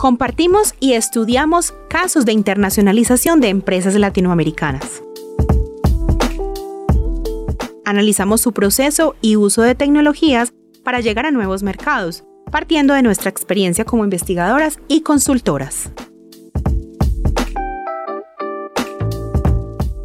Compartimos 0.00 0.72
y 0.80 0.94
estudiamos 0.94 1.74
casos 1.90 2.24
de 2.24 2.32
internacionalización 2.32 3.42
de 3.42 3.50
empresas 3.50 3.94
latinoamericanas. 3.96 5.02
Analizamos 7.84 8.40
su 8.40 8.54
proceso 8.54 9.14
y 9.20 9.36
uso 9.36 9.60
de 9.60 9.74
tecnologías 9.74 10.54
para 10.84 11.00
llegar 11.00 11.26
a 11.26 11.30
nuevos 11.30 11.62
mercados, 11.62 12.24
partiendo 12.50 12.94
de 12.94 13.02
nuestra 13.02 13.28
experiencia 13.28 13.84
como 13.84 14.04
investigadoras 14.04 14.78
y 14.88 15.02
consultoras. 15.02 15.90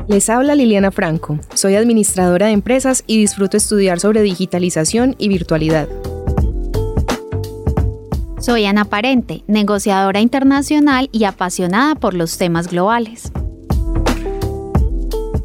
Les 0.10 0.30
habla 0.30 0.56
Liliana 0.56 0.92
Franco, 0.92 1.40
soy 1.54 1.76
administradora 1.76 2.48
de 2.48 2.52
empresas 2.52 3.06
y 3.08 3.18
disfruto 3.18 3.56
estudiar 3.56 4.02
sobre 4.02 4.24
digitalización 4.24 5.16
y 5.18 5.30
virtualidad. 5.30 5.88
Soy 8.46 8.66
Ana 8.66 8.86
Parente, 8.86 9.44
negociadora 9.48 10.20
internacional 10.20 11.10
y 11.12 11.24
apasionada 11.24 11.96
por 11.96 12.14
los 12.14 12.38
temas 12.38 12.68
globales. 12.68 13.32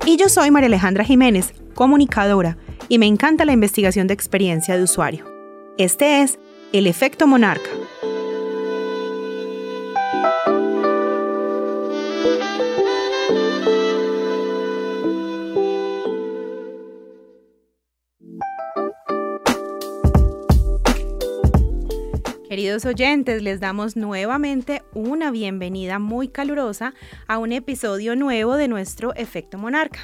Y 0.04 0.18
yo 0.18 0.28
soy 0.28 0.50
María 0.50 0.66
Alejandra 0.66 1.02
Jiménez, 1.02 1.54
comunicadora, 1.74 2.59
y 2.90 2.98
me 2.98 3.06
encanta 3.06 3.46
la 3.46 3.52
investigación 3.52 4.06
de 4.06 4.12
experiencia 4.12 4.76
de 4.76 4.82
usuario. 4.82 5.24
Este 5.78 6.20
es 6.20 6.38
El 6.74 6.86
Efecto 6.86 7.26
Monarca 7.26 7.70
Queridos 22.50 22.84
oyentes, 22.84 23.45
les 23.45 23.60
damos 23.60 23.95
nuevamente 23.95 24.82
una 24.93 25.30
bienvenida 25.30 26.01
muy 26.01 26.26
calurosa 26.26 26.95
a 27.29 27.38
un 27.38 27.52
episodio 27.52 28.16
nuevo 28.16 28.57
de 28.57 28.66
nuestro 28.66 29.15
Efecto 29.15 29.57
Monarca. 29.57 30.01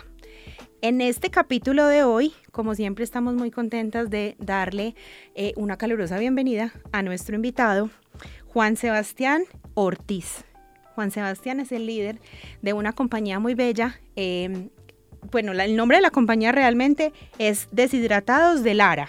En 0.81 1.01
este 1.01 1.29
capítulo 1.29 1.89
de 1.89 2.05
hoy, 2.05 2.35
como 2.53 2.77
siempre, 2.77 3.03
estamos 3.03 3.35
muy 3.35 3.51
contentas 3.51 4.11
de 4.11 4.37
darle 4.39 4.95
eh, 5.35 5.55
una 5.57 5.77
calurosa 5.77 6.21
bienvenida 6.21 6.73
a 6.93 7.03
nuestro 7.03 7.35
invitado, 7.35 7.91
Juan 8.47 8.77
Sebastián 8.77 9.43
Ortiz. 9.75 10.45
Juan 10.95 11.11
Sebastián 11.11 11.59
es 11.59 11.73
el 11.73 11.85
líder 11.85 12.21
de 12.63 12.75
una 12.75 12.93
compañía 12.93 13.41
muy 13.41 13.55
bella. 13.55 14.01
Em, 14.15 14.69
bueno, 15.33 15.51
el 15.51 15.75
nombre 15.75 15.97
de 15.97 16.03
la 16.03 16.13
compañía 16.13 16.53
realmente 16.53 17.13
es 17.41 17.67
Deshidratados 17.73 18.63
de 18.63 18.75
Lara 18.75 19.09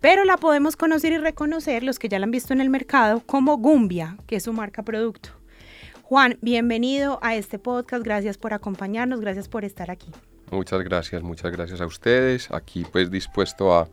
pero 0.00 0.24
la 0.24 0.36
podemos 0.36 0.76
conocer 0.76 1.12
y 1.12 1.18
reconocer, 1.18 1.82
los 1.82 1.98
que 1.98 2.08
ya 2.08 2.18
la 2.18 2.24
han 2.24 2.30
visto 2.30 2.52
en 2.52 2.60
el 2.60 2.70
mercado, 2.70 3.22
como 3.26 3.56
Gumbia, 3.58 4.16
que 4.26 4.36
es 4.36 4.44
su 4.44 4.52
marca 4.52 4.82
producto. 4.82 5.30
Juan, 6.02 6.38
bienvenido 6.40 7.18
a 7.22 7.36
este 7.36 7.58
podcast, 7.58 8.02
gracias 8.02 8.36
por 8.36 8.52
acompañarnos, 8.52 9.20
gracias 9.20 9.48
por 9.48 9.64
estar 9.64 9.90
aquí. 9.90 10.10
Muchas 10.50 10.82
gracias, 10.82 11.22
muchas 11.22 11.52
gracias 11.52 11.80
a 11.80 11.86
ustedes, 11.86 12.50
aquí 12.50 12.84
pues 12.90 13.10
dispuesto 13.10 13.74
a, 13.74 13.88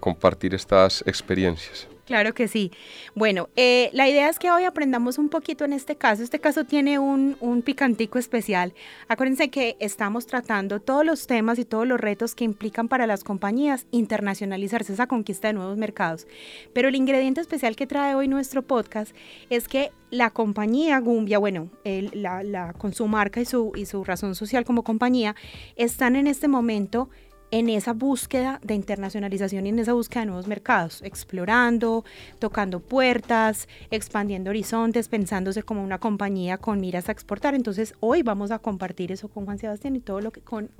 compartir 0.00 0.54
estas 0.54 1.04
experiencias. 1.06 1.86
Claro 2.12 2.34
que 2.34 2.46
sí. 2.46 2.70
Bueno, 3.14 3.48
eh, 3.56 3.88
la 3.94 4.06
idea 4.06 4.28
es 4.28 4.38
que 4.38 4.50
hoy 4.50 4.64
aprendamos 4.64 5.16
un 5.16 5.30
poquito 5.30 5.64
en 5.64 5.72
este 5.72 5.96
caso. 5.96 6.22
Este 6.22 6.40
caso 6.40 6.66
tiene 6.66 6.98
un, 6.98 7.38
un, 7.40 7.62
picantico 7.62 8.18
especial. 8.18 8.74
Acuérdense 9.08 9.48
que 9.48 9.78
estamos 9.80 10.26
tratando 10.26 10.78
todos 10.78 11.06
los 11.06 11.26
temas 11.26 11.58
y 11.58 11.64
todos 11.64 11.86
los 11.86 11.98
retos 11.98 12.34
que 12.34 12.44
implican 12.44 12.88
para 12.88 13.06
las 13.06 13.24
compañías 13.24 13.86
internacionalizarse, 13.92 14.92
esa 14.92 15.06
conquista 15.06 15.48
de 15.48 15.54
nuevos 15.54 15.78
mercados. 15.78 16.26
Pero 16.74 16.90
el 16.90 16.96
ingrediente 16.96 17.40
especial 17.40 17.76
que 17.76 17.86
trae 17.86 18.14
hoy 18.14 18.28
nuestro 18.28 18.60
podcast 18.60 19.16
es 19.48 19.66
que 19.66 19.90
la 20.10 20.28
compañía 20.28 20.98
Gumbia, 20.98 21.38
bueno, 21.38 21.70
la, 21.82 22.74
con 22.76 22.92
su 22.92 23.08
marca 23.08 23.40
y 23.40 23.46
su, 23.46 23.72
y 23.74 23.86
su 23.86 24.04
razón 24.04 24.34
social 24.34 24.66
como 24.66 24.84
compañía, 24.84 25.34
están 25.76 26.16
en 26.16 26.26
este 26.26 26.46
momento 26.46 27.08
en 27.52 27.68
esa 27.68 27.92
búsqueda 27.92 28.58
de 28.64 28.74
internacionalización 28.74 29.66
y 29.66 29.68
en 29.68 29.78
esa 29.78 29.92
búsqueda 29.92 30.20
de 30.20 30.26
nuevos 30.26 30.48
mercados, 30.48 31.02
explorando, 31.02 32.04
tocando 32.38 32.80
puertas, 32.80 33.68
expandiendo 33.90 34.50
horizontes, 34.50 35.08
pensándose 35.08 35.62
como 35.62 35.84
una 35.84 35.98
compañía 35.98 36.56
con 36.56 36.80
miras 36.80 37.10
a 37.10 37.12
exportar. 37.12 37.54
Entonces, 37.54 37.94
hoy 38.00 38.22
vamos 38.22 38.50
a 38.50 38.58
compartir 38.58 39.12
eso 39.12 39.28
con 39.28 39.44
Juan 39.44 39.58
Sebastián 39.58 39.94
y 39.94 40.00
todo 40.00 40.22
lo 40.22 40.32
que 40.32 40.40
con 40.40 40.70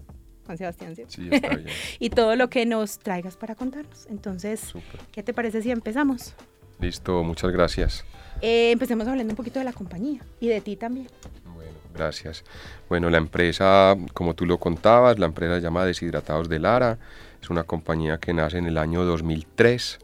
Juan 0.47 0.59
Sebastián, 0.59 0.97
¿sí? 0.97 1.29
está 1.31 1.51
bien. 1.51 1.69
y 1.99 2.09
todo 2.09 2.37
lo 2.37 2.49
que 2.49 2.65
nos 2.65 2.99
traigas 2.99 3.37
para 3.37 3.55
contarnos. 3.55 4.07
Entonces, 4.07 4.73
¿qué 5.13 5.23
te 5.23 5.35
parece 5.35 5.61
si 5.61 5.71
empezamos? 5.71 6.35
Listo, 6.81 7.23
muchas 7.23 7.53
gracias. 7.53 8.05
Eh, 8.41 8.73
empecemos 8.73 9.07
hablando 9.07 9.31
un 9.31 9.37
poquito 9.37 9.59
de 9.59 9.67
la 9.67 9.75
compañía 9.75 10.25
y 10.41 10.49
de 10.49 10.63
ti 10.63 10.77
también. 10.77 11.07
Gracias. 11.95 12.45
Bueno, 12.89 13.11
la 13.11 13.19
empresa, 13.19 13.97
como 14.15 14.35
tú 14.35 14.47
lo 14.47 14.59
contabas, 14.59 15.19
la 15.19 15.27
empresa 15.27 15.57
se 15.57 15.61
llama 15.61 15.85
Deshidratados 15.85 16.49
de 16.49 16.59
Lara. 16.59 16.99
Es 17.41 17.51
una 17.51 17.65
compañía 17.65 18.19
que 18.19 18.33
nace 18.33 18.59
en 18.59 18.67
el 18.67 18.79
año 18.79 19.05
2003. 19.05 19.99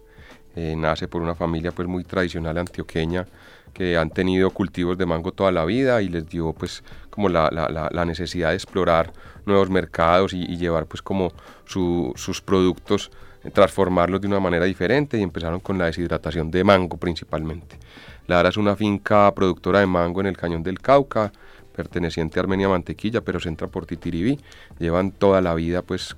Eh, 0.57 0.75
nace 0.77 1.09
por 1.09 1.23
una 1.23 1.35
familia 1.35 1.73
pues 1.73 1.87
muy 1.87 2.05
tradicional 2.05 2.59
antioqueña 2.59 3.27
que 3.73 3.97
han 3.97 4.11
tenido 4.11 4.51
cultivos 4.51 4.99
de 4.99 5.07
mango 5.07 5.31
toda 5.31 5.53
la 5.53 5.65
vida 5.65 6.03
y 6.03 6.09
les 6.09 6.29
dio 6.29 6.53
pues 6.53 6.83
como 7.11 7.29
la, 7.29 8.05
necesidad 8.07 8.49
de 8.51 8.57
explorar 8.57 9.13
nuevos 9.47 9.71
mercados 9.71 10.33
y, 10.33 10.57
llevar 10.57 10.87
pues 10.87 11.01
como 11.01 11.33
sus 11.65 12.41
productos, 12.41 13.11
eh, 13.45 13.51
transformarlos 13.51 14.21
de 14.21 14.27
una 14.27 14.41
manera 14.41 14.65
diferente 14.65 15.17
y 15.19 15.23
empezaron 15.23 15.61
con 15.61 15.79
la 15.79 15.87
deshidratación 15.87 16.51
de 16.51 16.65
mango 16.65 16.97
principalmente. 16.97 17.79
Lara 18.27 18.49
es 18.49 18.57
una 18.57 18.75
finca 18.75 19.33
productora 19.35 19.81
de 19.81 19.87
mango 19.87 20.21
en 20.21 20.27
el 20.27 20.37
cañón 20.37 20.63
del 20.63 20.81
Cauca, 20.81 21.33
perteneciente 21.79 22.41
a 22.41 22.43
Armenia 22.43 22.69
Mantequilla, 22.69 23.21
pero 23.21 23.39
se 23.39 23.49
entra 23.49 23.69
por 23.69 23.87
Titiribí. 23.87 24.37
Llevan 24.81 25.13
toda 25.13 25.41
la 25.41 25.55
vida 25.55 25.83
pues 25.83 26.17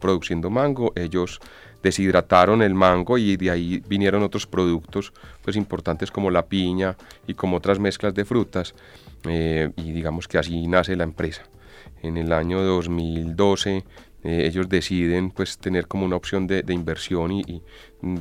produciendo 0.00 0.50
mango. 0.50 0.92
Ellos 0.96 1.38
deshidrataron 1.84 2.62
el 2.62 2.74
mango 2.74 3.16
y 3.16 3.36
de 3.36 3.52
ahí 3.52 3.80
vinieron 3.86 4.24
otros 4.24 4.48
productos 4.48 5.12
pues 5.44 5.54
importantes 5.54 6.10
como 6.10 6.32
la 6.32 6.46
piña 6.46 6.96
y 7.28 7.34
como 7.34 7.58
otras 7.58 7.78
mezclas 7.78 8.12
de 8.12 8.24
frutas 8.24 8.74
eh, 9.28 9.70
y 9.76 9.92
digamos 9.92 10.26
que 10.26 10.38
así 10.38 10.66
nace 10.66 10.96
la 10.96 11.04
empresa. 11.04 11.44
En 12.02 12.16
el 12.16 12.32
año 12.32 12.60
2012 12.60 13.84
eh, 14.24 14.46
ellos 14.46 14.68
deciden 14.68 15.30
pues 15.30 15.58
tener 15.58 15.86
como 15.86 16.04
una 16.04 16.16
opción 16.16 16.46
de, 16.46 16.64
inversión 16.68 17.30
y, 17.32 17.62
mm, 18.00 18.16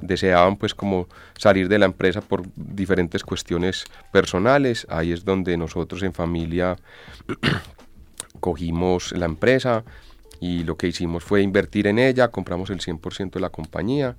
deseaban 0.00 0.56
pues 0.56 0.74
como 0.74 1.06
salir 1.36 1.68
de 1.68 1.78
la 1.78 1.86
empresa 1.86 2.20
por 2.22 2.42
diferentes 2.56 3.22
cuestiones 3.22 3.84
personales. 4.10 4.86
Ahí 4.88 5.12
es 5.12 5.24
donde 5.24 5.56
nosotros 5.56 6.02
en 6.02 6.14
familia 6.14 6.76
cogimos 8.40 9.12
la 9.12 9.26
empresa 9.26 9.84
y 10.40 10.64
lo 10.64 10.76
que 10.76 10.88
hicimos 10.88 11.24
fue 11.24 11.42
invertir 11.42 11.86
en 11.86 11.98
ella, 11.98 12.28
compramos 12.28 12.70
el 12.70 12.80
100% 12.80 13.32
de 13.32 13.40
la 13.40 13.50
compañía 13.50 14.16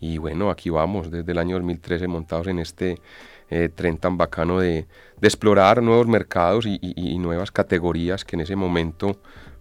y 0.00 0.18
bueno, 0.18 0.50
aquí 0.50 0.70
vamos 0.70 1.10
desde 1.10 1.32
el 1.32 1.38
año 1.38 1.56
2013 1.56 2.08
montados 2.08 2.48
en 2.48 2.58
este 2.58 3.00
eh, 3.48 3.68
tren 3.74 3.96
tan 3.96 4.16
bacano 4.16 4.58
de, 4.58 4.86
explorar 5.22 5.82
nuevos 5.82 6.06
mercados 6.06 6.66
y, 6.66 6.78
y 6.82 7.16
nuevas 7.16 7.50
categorías 7.50 8.26
que 8.26 8.36
en 8.36 8.40
ese 8.40 8.56
momento 8.56 9.16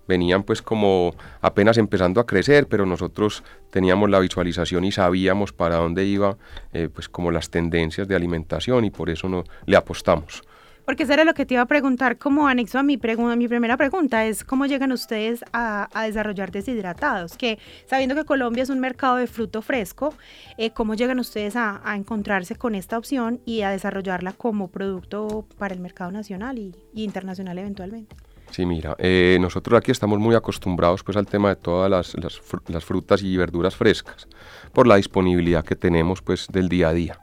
venían 0.07 0.43
pues 0.43 0.61
como 0.61 1.15
apenas 1.41 1.77
empezando 1.77 2.19
a 2.21 2.25
crecer, 2.25 2.67
pero 2.67 2.85
nosotros 2.85 3.43
teníamos 3.69 4.09
la 4.09 4.19
visualización 4.19 4.83
y 4.85 4.91
sabíamos 4.91 5.53
para 5.53 5.77
dónde 5.77 6.05
iba 6.05 6.37
eh, 6.73 6.89
pues 6.93 7.09
como 7.09 7.31
las 7.31 7.49
tendencias 7.49 8.07
de 8.07 8.15
alimentación 8.15 8.85
y 8.85 8.91
por 8.91 9.09
eso 9.09 9.29
no, 9.29 9.43
le 9.65 9.77
apostamos. 9.77 10.43
Porque 10.85 11.03
eso 11.03 11.13
era 11.13 11.23
lo 11.23 11.33
que 11.33 11.45
te 11.45 11.53
iba 11.53 11.63
a 11.63 11.65
preguntar 11.65 12.17
como 12.17 12.47
anexo 12.47 12.77
a 12.77 12.83
mi, 12.83 12.97
pregunta, 12.97 13.37
mi 13.37 13.47
primera 13.47 13.77
pregunta, 13.77 14.25
es 14.25 14.43
cómo 14.43 14.65
llegan 14.65 14.91
ustedes 14.91 15.45
a, 15.53 15.87
desarrollar 16.05 16.51
deshidratados, 16.51 17.37
que 17.37 17.57
sabiendo 17.85 18.15
que 18.15 18.25
Colombia 18.25 18.63
es 18.63 18.69
un 18.69 18.81
mercado 18.81 19.15
de 19.15 19.27
fruto 19.27 19.61
fresco, 19.61 20.13
eh, 20.57 20.71
¿cómo 20.71 20.93
llegan 20.95 21.19
ustedes 21.19 21.55
a, 21.55 21.81
encontrarse 21.95 22.55
con 22.55 22.75
esta 22.75 22.97
opción 22.97 23.39
y 23.45 23.61
a 23.61 23.69
desarrollarla 23.69 24.33
como 24.33 24.69
producto 24.69 25.47
para 25.57 25.73
el 25.73 25.79
mercado 25.79 26.11
nacional 26.11 26.57
y 26.57 26.73
internacional 26.95 27.57
eventualmente? 27.57 28.13
Sí, 28.53 28.67
mira, 28.67 28.95
eh, 28.99 29.39
nosotros 29.41 29.79
aquí 29.79 29.89
estamos 29.89 30.19
muy 30.19 30.35
acostumbrados 30.35 31.03
pues 31.03 31.17
al 31.17 31.25
tema 31.25 31.49
de 31.49 31.55
todas 31.55 31.89
las, 31.89 32.85
frutas 32.85 33.23
y 33.23 33.35
verduras 33.35 33.75
frescas, 33.75 34.27
por 34.71 34.85
la 34.85 34.97
disponibilidad 34.97 35.65
que 35.65 35.75
tenemos 35.75 36.21
pues 36.21 36.47
del 36.51 36.69
día 36.69 36.89
a 36.89 36.93
día. 36.93 37.19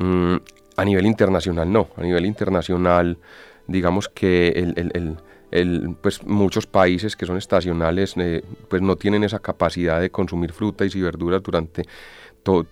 Mm, 0.00 0.34
a 0.76 0.84
nivel 0.84 1.06
internacional 1.06 1.70
no, 1.70 1.90
a 1.96 2.02
nivel 2.02 2.26
internacional 2.26 3.18
digamos 3.68 4.08
que 4.08 4.48
el, 4.48 5.16
pues 6.02 6.22
muchos 6.24 6.66
países 6.66 7.16
que 7.16 7.24
son 7.26 7.38
estacionales 7.38 8.14
eh, 8.18 8.44
pues 8.68 8.82
no 8.82 8.96
tienen 8.96 9.24
esa 9.24 9.38
capacidad 9.38 10.00
de 10.00 10.10
consumir 10.10 10.52
frutas 10.52 10.94
y 10.94 11.00
verduras 11.00 11.42
durante 11.42 11.84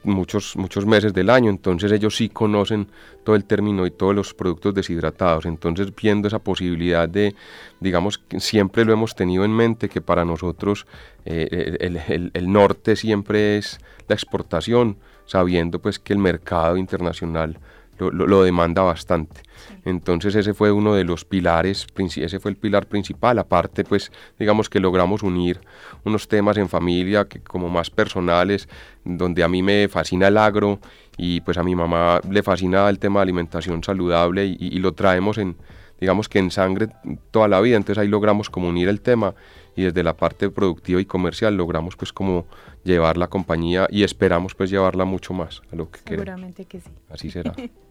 muchos, 0.04 0.56
muchos 0.56 0.86
meses 0.86 1.12
del 1.12 1.30
año, 1.30 1.50
entonces 1.50 1.92
ellos 1.92 2.16
sí 2.16 2.28
conocen 2.28 2.88
todo 3.24 3.36
el 3.36 3.44
término 3.44 3.86
y 3.86 3.90
todos 3.90 4.14
los 4.14 4.34
productos 4.34 4.74
deshidratados, 4.74 5.46
entonces 5.46 5.94
viendo 5.94 6.28
esa 6.28 6.38
posibilidad 6.38 7.08
de, 7.08 7.34
digamos, 7.80 8.22
siempre 8.38 8.84
lo 8.84 8.92
hemos 8.92 9.14
tenido 9.14 9.44
en 9.44 9.52
mente 9.52 9.88
que 9.88 10.00
para 10.00 10.24
nosotros 10.24 10.86
eh, 11.24 11.76
el, 11.80 12.30
el, 12.32 12.52
norte 12.52 12.96
siempre 12.96 13.58
es 13.58 13.78
la 14.08 14.14
exportación, 14.14 14.96
sabiendo 15.26 15.80
pues 15.80 15.98
que 15.98 16.12
el 16.12 16.20
mercado 16.20 16.76
internacional 16.76 17.58
lo, 17.98 18.42
demanda 18.42 18.82
bastante. 18.82 19.42
Entonces 19.84 20.34
ese 20.34 20.54
fue 20.54 20.72
uno 20.72 20.94
de 20.94 21.04
los 21.04 21.24
pilares, 21.24 21.86
ese 22.16 22.40
fue 22.40 22.50
el 22.50 22.56
pilar 22.56 22.86
principal. 22.86 23.38
Aparte, 23.38 23.84
pues 23.84 24.12
digamos 24.38 24.68
que 24.68 24.80
logramos 24.80 25.22
unir 25.22 25.60
unos 26.04 26.28
temas 26.28 26.56
en 26.56 26.68
familia 26.68 27.26
que 27.26 27.40
como 27.40 27.68
más 27.68 27.90
personales, 27.90 28.68
donde 29.04 29.42
a 29.42 29.48
mí 29.48 29.62
me 29.62 29.88
fascina 29.88 30.28
el 30.28 30.38
agro 30.38 30.80
y 31.16 31.40
pues 31.40 31.56
a 31.58 31.62
mi 31.62 31.74
mamá 31.74 32.20
le 32.30 32.42
fascina 32.42 32.88
el 32.88 32.98
tema 32.98 33.20
de 33.20 33.24
alimentación 33.24 33.82
saludable 33.82 34.44
y, 34.46 34.78
lo 34.78 34.92
traemos 34.92 35.38
en, 35.38 35.56
digamos 36.00 36.28
que 36.28 36.38
en 36.38 36.50
sangre 36.50 36.88
toda 37.30 37.48
la 37.48 37.60
vida. 37.60 37.76
Entonces 37.76 38.02
ahí 38.02 38.08
logramos 38.08 38.50
como 38.50 38.68
unir 38.68 38.88
el 38.88 39.00
tema 39.00 39.34
y 39.76 39.82
desde 39.82 40.02
la 40.02 40.16
parte 40.16 40.50
productiva 40.50 41.00
y 41.00 41.04
comercial 41.04 41.56
logramos 41.56 41.96
pues 41.96 42.12
como 42.12 42.46
llevar 42.82 43.16
la 43.16 43.28
compañía 43.28 43.86
y 43.90 44.02
esperamos 44.02 44.54
pues 44.54 44.70
llevarla 44.70 45.04
mucho 45.04 45.34
más 45.34 45.62
a 45.72 45.76
lo 45.76 45.90
que 45.90 46.00
Seguramente 46.06 46.64
que 46.64 46.80
sí. 46.80 46.90
Así 47.10 47.30
será. 47.30 47.54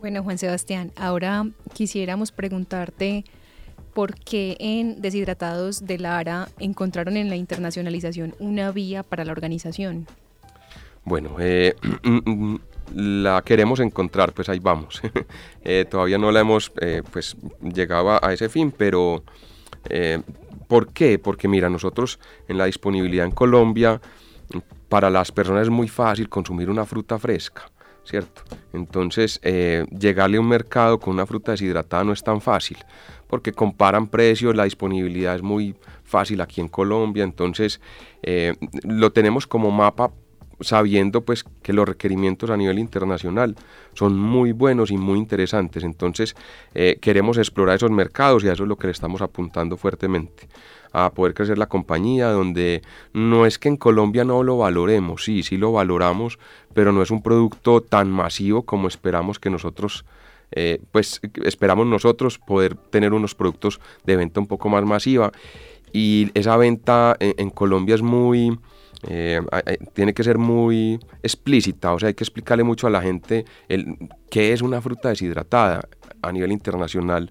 bueno, 0.00 0.22
Juan 0.22 0.38
Sebastián, 0.38 0.92
ahora 0.96 1.46
quisiéramos 1.74 2.32
preguntarte 2.32 3.24
por 3.94 4.14
qué 4.14 4.56
en 4.58 5.00
Deshidratados 5.00 5.86
de 5.86 5.98
Lara 5.98 6.48
encontraron 6.58 7.16
en 7.16 7.28
la 7.28 7.36
internacionalización 7.36 8.34
una 8.38 8.72
vía 8.72 9.02
para 9.02 9.24
la 9.24 9.32
organización. 9.32 10.06
Bueno, 11.04 11.36
eh, 11.38 11.74
la 12.94 13.42
queremos 13.42 13.80
encontrar, 13.80 14.32
pues 14.32 14.48
ahí 14.48 14.58
vamos. 14.58 15.00
Eh, 15.62 15.84
todavía 15.84 16.16
no 16.16 16.32
la 16.32 16.40
hemos 16.40 16.72
eh, 16.80 17.02
pues 17.12 17.36
llegado 17.62 18.18
a 18.24 18.32
ese 18.32 18.48
fin, 18.48 18.72
pero 18.74 19.22
¿Por 20.70 20.92
qué? 20.92 21.18
Porque 21.18 21.48
mira, 21.48 21.68
nosotros 21.68 22.20
en 22.46 22.56
la 22.56 22.66
disponibilidad 22.66 23.26
en 23.26 23.32
Colombia, 23.32 24.00
para 24.88 25.10
las 25.10 25.32
personas 25.32 25.64
es 25.64 25.68
muy 25.68 25.88
fácil 25.88 26.28
consumir 26.28 26.70
una 26.70 26.86
fruta 26.86 27.18
fresca, 27.18 27.68
¿cierto? 28.10 28.42
Entonces, 28.72 29.38
eh, 29.42 29.86
llegarle 29.96 30.36
a 30.36 30.40
un 30.40 30.48
mercado 30.48 30.98
con 30.98 31.14
una 31.14 31.26
fruta 31.26 31.52
deshidratada 31.52 32.02
no 32.02 32.12
es 32.12 32.22
tan 32.24 32.40
fácil, 32.40 32.76
porque 33.28 33.52
comparan 33.52 34.08
precios, 34.08 34.56
la 34.56 34.64
disponibilidad 34.64 35.36
es 35.36 35.42
muy 35.42 35.76
fácil 36.02 36.40
aquí 36.40 36.60
en 36.60 36.68
Colombia, 36.68 37.22
entonces 37.22 37.80
eh, 38.22 38.54
lo 38.82 39.12
tenemos 39.12 39.46
como 39.46 39.70
mapa 39.70 40.10
sabiendo 40.60 41.22
pues 41.22 41.44
que 41.62 41.72
los 41.72 41.88
requerimientos 41.88 42.50
a 42.50 42.56
nivel 42.56 42.78
internacional 42.78 43.56
son 43.94 44.18
muy 44.18 44.52
buenos 44.52 44.90
y 44.90 44.98
muy 44.98 45.18
interesantes. 45.18 45.84
Entonces 45.84 46.36
eh, 46.74 46.98
queremos 47.00 47.38
explorar 47.38 47.76
esos 47.76 47.90
mercados 47.90 48.44
y 48.44 48.48
a 48.48 48.52
eso 48.52 48.64
es 48.64 48.68
lo 48.68 48.76
que 48.76 48.88
le 48.88 48.92
estamos 48.92 49.22
apuntando 49.22 49.78
fuertemente 49.78 50.48
a 50.92 51.10
poder 51.10 51.34
crecer 51.34 51.58
la 51.58 51.66
compañía, 51.66 52.28
donde 52.30 52.82
no 53.12 53.46
es 53.46 53.58
que 53.58 53.68
en 53.68 53.76
Colombia 53.76 54.24
no 54.24 54.42
lo 54.42 54.58
valoremos, 54.58 55.24
sí, 55.24 55.42
sí 55.42 55.56
lo 55.56 55.72
valoramos, 55.72 56.38
pero 56.74 56.92
no 56.92 57.02
es 57.02 57.10
un 57.10 57.22
producto 57.22 57.80
tan 57.80 58.10
masivo 58.10 58.62
como 58.62 58.88
esperamos 58.88 59.38
que 59.38 59.50
nosotros, 59.50 60.04
eh, 60.52 60.80
pues 60.92 61.20
esperamos 61.44 61.86
nosotros 61.86 62.38
poder 62.38 62.74
tener 62.74 63.12
unos 63.12 63.34
productos 63.34 63.80
de 64.04 64.16
venta 64.16 64.40
un 64.40 64.46
poco 64.46 64.68
más 64.68 64.84
masiva 64.84 65.32
y 65.92 66.30
esa 66.34 66.56
venta 66.56 67.16
en 67.18 67.50
Colombia 67.50 67.94
es 67.94 68.02
muy, 68.02 68.58
eh, 69.08 69.40
tiene 69.92 70.14
que 70.14 70.22
ser 70.22 70.38
muy 70.38 71.00
explícita, 71.22 71.92
o 71.92 71.98
sea, 71.98 72.08
hay 72.08 72.14
que 72.14 72.24
explicarle 72.24 72.64
mucho 72.64 72.86
a 72.86 72.90
la 72.90 73.02
gente 73.02 73.44
el, 73.68 73.96
qué 74.30 74.52
es 74.52 74.62
una 74.62 74.80
fruta 74.80 75.08
deshidratada 75.08 75.88
a 76.22 76.32
nivel 76.32 76.52
internacional. 76.52 77.30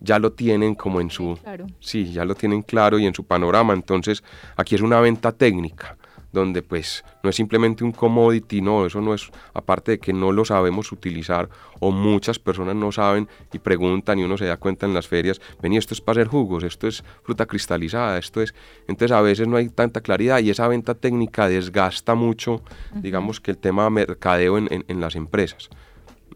Ya 0.00 0.18
lo 0.18 0.32
tienen 0.32 0.74
como 0.74 1.00
en 1.00 1.10
su... 1.10 1.38
Sí, 1.80 2.12
ya 2.12 2.24
lo 2.24 2.34
tienen 2.34 2.62
claro 2.62 2.98
y 2.98 3.06
en 3.06 3.14
su 3.14 3.24
panorama. 3.24 3.72
Entonces, 3.72 4.22
aquí 4.56 4.74
es 4.74 4.80
una 4.80 5.00
venta 5.00 5.32
técnica 5.32 5.96
donde 6.34 6.62
pues 6.62 7.04
no 7.22 7.30
es 7.30 7.36
simplemente 7.36 7.84
un 7.84 7.92
commodity, 7.92 8.60
no, 8.60 8.84
eso 8.84 9.00
no 9.00 9.14
es, 9.14 9.30
aparte 9.54 9.92
de 9.92 9.98
que 9.98 10.12
no 10.12 10.32
lo 10.32 10.44
sabemos 10.44 10.92
utilizar 10.92 11.48
o 11.80 11.92
muchas 11.92 12.38
personas 12.38 12.74
no 12.74 12.92
saben 12.92 13.28
y 13.52 13.58
preguntan 13.60 14.18
y 14.18 14.24
uno 14.24 14.36
se 14.36 14.44
da 14.44 14.58
cuenta 14.58 14.84
en 14.84 14.92
las 14.92 15.06
ferias, 15.08 15.40
vení, 15.62 15.78
esto 15.78 15.94
es 15.94 16.00
para 16.00 16.20
hacer 16.20 16.28
jugos, 16.28 16.64
esto 16.64 16.88
es 16.88 17.02
fruta 17.22 17.46
cristalizada, 17.46 18.18
esto 18.18 18.42
es, 18.42 18.52
entonces 18.88 19.16
a 19.16 19.22
veces 19.22 19.48
no 19.48 19.56
hay 19.56 19.68
tanta 19.68 20.02
claridad 20.02 20.40
y 20.40 20.50
esa 20.50 20.68
venta 20.68 20.94
técnica 20.94 21.48
desgasta 21.48 22.14
mucho, 22.14 22.62
digamos 22.96 23.40
que 23.40 23.52
el 23.52 23.58
tema 23.58 23.88
mercadeo 23.88 24.58
en, 24.58 24.84
en, 24.86 25.00
las 25.00 25.14
empresas. 25.14 25.70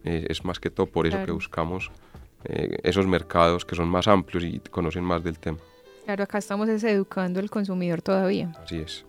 Eh, 0.05 0.27
es 0.29 0.45
más 0.45 0.61
que 0.61 0.71
todo 0.71 0.87
por 0.87 1.09
eso 1.09 1.19
que 1.25 1.33
buscamos 1.33 1.91
eh, 2.45 2.79
esos 2.83 3.07
mercados 3.07 3.65
que 3.65 3.75
son 3.75 3.89
más 3.89 4.09
amplios 4.09 4.45
y 4.45 4.61
conocen 4.71 5.05
más 5.05 5.23
del 5.23 5.39
tema. 5.39 5.59
Claro, 6.05 6.25
acá 6.25 6.39
estamos 6.39 6.69
educando 6.69 7.41
al 7.41 7.51
consumidor 7.51 8.01
todavía. 8.01 8.53
Así 8.63 8.79
es. 8.79 9.05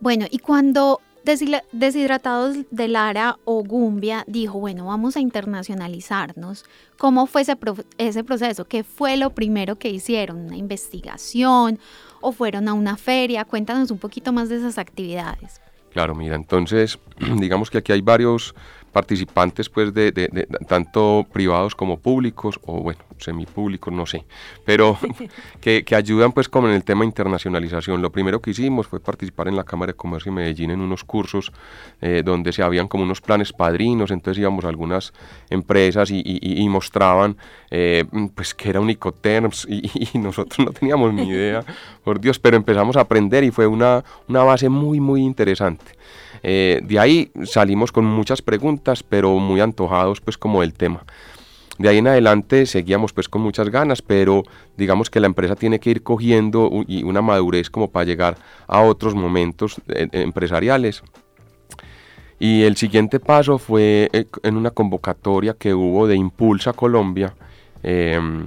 Bueno, 0.00 0.26
y 0.30 0.38
cuando 0.38 1.00
Deshidratados 1.24 2.56
de 2.70 2.86
Lara 2.86 3.38
o 3.44 3.64
Gumbia 3.64 4.24
dijo, 4.26 4.58
bueno, 4.58 4.86
vamos 4.86 5.16
a 5.16 5.20
internacionalizarnos, 5.20 6.66
¿cómo 6.98 7.26
fue 7.26 7.40
ese, 7.40 7.56
ese 7.96 8.24
proceso? 8.24 8.66
¿Qué 8.66 8.84
fue 8.84 9.16
lo 9.16 9.30
primero 9.30 9.76
que 9.76 9.88
hicieron? 9.88 10.36
¿Una 10.44 10.56
investigación 10.56 11.78
o 12.20 12.32
fueron 12.32 12.68
a 12.68 12.74
una 12.74 12.98
feria? 12.98 13.46
Cuéntanos 13.46 13.90
un 13.90 13.98
poquito 13.98 14.34
más 14.34 14.50
de 14.50 14.56
esas 14.56 14.76
actividades. 14.76 15.62
Claro, 15.92 16.14
mira, 16.14 16.36
entonces 16.36 16.98
digamos 17.38 17.70
que 17.70 17.78
aquí 17.78 17.92
hay 17.92 18.02
varios 18.02 18.54
participantes 18.94 19.68
pues 19.68 19.92
de, 19.92 20.12
tanto 20.68 21.26
privados 21.32 21.74
como 21.74 21.98
públicos 21.98 22.60
o 22.62 22.80
bueno 22.80 23.00
semipúblicos 23.18 23.92
no 23.92 24.06
sé. 24.06 24.24
Pero 24.64 24.96
que, 25.60 25.84
que, 25.84 25.96
ayudan 25.96 26.32
pues 26.32 26.48
como 26.48 26.68
en 26.68 26.74
el 26.74 26.84
tema 26.84 27.04
internacionalización. 27.04 28.00
Lo 28.00 28.10
primero 28.10 28.40
que 28.40 28.50
hicimos 28.50 28.86
fue 28.86 29.00
participar 29.00 29.48
en 29.48 29.56
la 29.56 29.64
Cámara 29.64 29.92
de 29.92 29.96
Comercio 29.96 30.30
de 30.30 30.36
Medellín 30.36 30.70
en 30.70 30.80
unos 30.80 31.04
cursos 31.04 31.52
eh, 32.00 32.22
donde 32.24 32.52
se 32.52 32.62
habían 32.62 32.86
como 32.86 33.02
unos 33.02 33.20
planes 33.20 33.52
padrinos. 33.52 34.10
Entonces 34.10 34.40
íbamos 34.40 34.64
a 34.64 34.68
algunas 34.68 35.12
empresas 35.50 36.10
y, 36.10 36.22
y, 36.24 36.68
mostraban 36.68 37.36
eh, 37.70 38.04
pues 38.34 38.54
que 38.54 38.70
era 38.70 38.80
un 38.80 38.90
Icoterms 38.90 39.66
y, 39.68 40.08
y, 40.14 40.18
nosotros 40.18 40.64
no 40.64 40.72
teníamos 40.72 41.12
ni 41.12 41.28
idea 41.28 41.64
por 42.04 42.20
Dios. 42.20 42.38
Pero 42.38 42.56
empezamos 42.56 42.96
a 42.96 43.00
aprender 43.00 43.42
y 43.42 43.50
fue 43.50 43.66
una, 43.66 44.04
una 44.28 44.44
base 44.44 44.68
muy 44.68 45.00
muy 45.00 45.22
interesante 45.22 45.94
eh, 46.46 46.80
de 46.82 46.98
ahí 46.98 47.32
salimos 47.44 47.90
con 47.90 48.04
muchas 48.04 48.42
preguntas, 48.42 49.02
pero 49.02 49.38
muy 49.38 49.62
antojados 49.62 50.20
pues 50.20 50.36
como 50.36 50.62
el 50.62 50.74
tema. 50.74 51.02
De 51.78 51.88
ahí 51.88 51.98
en 51.98 52.06
adelante 52.06 52.66
seguíamos 52.66 53.14
pues 53.14 53.30
con 53.30 53.40
muchas 53.40 53.70
ganas, 53.70 54.02
pero 54.02 54.42
digamos 54.76 55.08
que 55.08 55.20
la 55.20 55.26
empresa 55.26 55.56
tiene 55.56 55.80
que 55.80 55.90
ir 55.90 56.02
cogiendo 56.02 56.68
una 56.68 57.22
madurez 57.22 57.70
como 57.70 57.90
para 57.90 58.04
llegar 58.04 58.36
a 58.66 58.82
otros 58.82 59.14
momentos 59.14 59.80
eh, 59.88 60.06
empresariales. 60.12 61.02
Y 62.38 62.62
el 62.64 62.76
siguiente 62.76 63.20
paso 63.20 63.56
fue 63.56 64.10
eh, 64.12 64.26
en 64.42 64.58
una 64.58 64.70
convocatoria 64.70 65.54
que 65.54 65.72
hubo 65.72 66.06
de 66.06 66.16
Impulsa 66.16 66.74
Colombia, 66.74 67.34
em, 67.82 68.46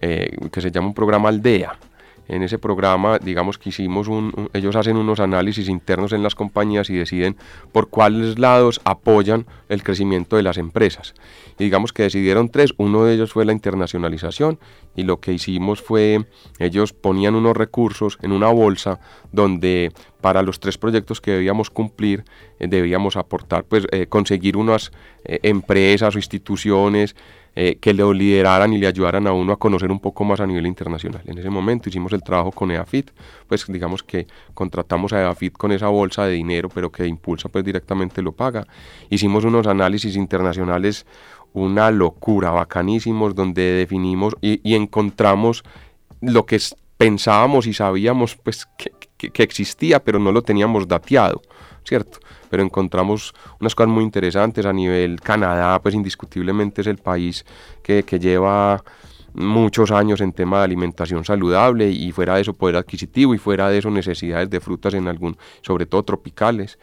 que 0.00 0.60
se 0.60 0.70
llama 0.70 0.88
un 0.88 0.94
programa 0.94 1.30
Aldea 1.30 1.78
en 2.28 2.42
ese 2.42 2.58
programa, 2.58 3.18
digamos 3.18 3.58
que 3.58 3.68
hicimos 3.68 4.08
un, 4.08 4.50
ellos 4.52 4.76
hacen 4.76 4.96
unos 4.96 5.20
análisis 5.20 5.68
internos 5.68 6.12
en 6.12 6.22
las 6.22 6.34
compañías 6.34 6.90
y 6.90 6.94
deciden 6.94 7.36
por 7.72 7.88
cuáles 7.88 8.38
lados 8.38 8.80
apoyan 8.84 9.46
el 9.68 9.82
crecimiento 9.82 10.36
de 10.36 10.42
las 10.42 10.58
empresas. 10.58 11.14
Digamos 11.58 11.92
que 11.92 12.04
decidieron 12.04 12.48
tres, 12.48 12.74
uno 12.78 13.04
de 13.04 13.14
ellos 13.14 13.32
fue 13.32 13.44
la 13.44 13.52
internacionalización 13.52 14.58
y 14.96 15.02
lo 15.02 15.20
que 15.20 15.32
hicimos 15.32 15.82
fue, 15.82 16.26
ellos 16.58 16.92
ponían 16.92 17.34
unos 17.34 17.56
recursos 17.56 18.18
en 18.22 18.32
una 18.32 18.48
bolsa 18.48 19.00
donde 19.32 19.92
para 20.20 20.42
los 20.42 20.58
tres 20.60 20.78
proyectos 20.78 21.20
que 21.20 21.32
debíamos 21.32 21.70
cumplir 21.70 22.24
eh, 22.58 22.68
debíamos 22.68 23.16
aportar, 23.16 23.64
pues 23.64 23.86
eh, 23.90 24.06
conseguir 24.06 24.56
unas 24.56 24.92
eh, 25.24 25.40
empresas 25.42 26.14
o 26.14 26.18
instituciones 26.18 27.16
eh, 27.56 27.76
que 27.80 27.94
le 27.94 28.02
lideraran 28.14 28.72
y 28.72 28.78
le 28.78 28.88
ayudaran 28.88 29.28
a 29.28 29.32
uno 29.32 29.52
a 29.52 29.58
conocer 29.58 29.90
un 29.92 30.00
poco 30.00 30.24
más 30.24 30.40
a 30.40 30.46
nivel 30.46 30.66
internacional. 30.66 31.22
En 31.24 31.38
ese 31.38 31.50
momento 31.50 31.88
hicimos 31.88 32.12
el 32.12 32.22
trabajo 32.22 32.50
con 32.50 32.70
EAFIT, 32.72 33.10
pues 33.46 33.64
digamos 33.68 34.02
que 34.02 34.26
contratamos 34.54 35.12
a 35.12 35.22
EAFIT 35.22 35.52
con 35.52 35.70
esa 35.70 35.86
bolsa 35.86 36.26
de 36.26 36.32
dinero, 36.32 36.68
pero 36.68 36.90
que 36.90 37.06
Impulsa 37.06 37.48
pues 37.48 37.64
directamente 37.64 38.22
lo 38.22 38.32
paga. 38.32 38.66
Hicimos 39.08 39.44
unos 39.44 39.68
análisis 39.68 40.16
internacionales, 40.16 41.06
una 41.52 41.92
locura, 41.92 42.50
bacanísimos, 42.50 43.36
donde 43.36 43.62
definimos 43.62 44.34
y, 44.40 44.74
encontramos 44.74 45.62
lo 46.20 46.46
que 46.46 46.58
pensábamos 46.96 47.68
y 47.68 47.72
sabíamos 47.72 48.34
pues 48.34 48.66
que, 48.76 49.30
que 49.30 49.42
existía, 49.44 50.02
pero 50.02 50.18
no 50.18 50.32
lo 50.32 50.42
teníamos 50.42 50.88
dateado, 50.88 51.40
¿cierto? 51.84 52.18
pero 52.54 52.62
encontramos 52.62 53.34
unas 53.58 53.74
cosas 53.74 53.92
muy 53.92 54.04
interesantes 54.04 54.64
a 54.64 54.72
nivel 54.72 55.20
Canadá, 55.20 55.82
pues 55.82 55.92
indiscutiblemente 55.92 56.82
es 56.82 56.86
el 56.86 56.98
país 56.98 57.44
que, 57.82 58.04
lleva 58.20 58.84
muchos 59.32 59.90
años 59.90 60.20
en 60.20 60.32
tema 60.32 60.58
de 60.58 60.64
alimentación 60.66 61.24
saludable 61.24 61.90
y 61.90 62.12
fuera 62.12 62.36
de 62.36 62.42
eso 62.42 62.52
poder 62.52 62.76
adquisitivo 62.76 63.34
y 63.34 63.38
fuera 63.38 63.68
de 63.68 63.78
eso 63.78 63.90
necesidades 63.90 64.48
de 64.50 64.60
frutas 64.60 64.94
en 64.94 65.08
algún, 65.08 65.36
sobre 65.62 65.84
todo 65.86 66.04
tropicales. 66.04 66.78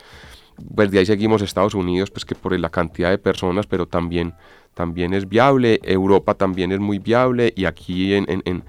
Pues 0.75 0.91
de 0.91 1.00
ahí 1.00 1.05
seguimos 1.05 1.41
Estados 1.41 1.74
Unidos, 1.74 2.12
pues 2.12 2.25
que 2.25 2.36
por 2.36 2.60
la 2.60 2.70
cantidad 2.70 3.10
de 3.10 3.17
personas, 3.17 3.65
pero 3.65 3.88
también, 3.88 4.34
también 4.74 5.13
es 5.13 5.29
viable, 5.29 5.79
Europa 5.84 6.34
también 6.34 6.74
es 6.74 6.81
muy 6.81 7.00
viable 7.00 7.53
y 7.55 7.63
aquí 7.63 8.13
en, 8.13 8.25
en, 8.27 8.43
en, 8.46 8.63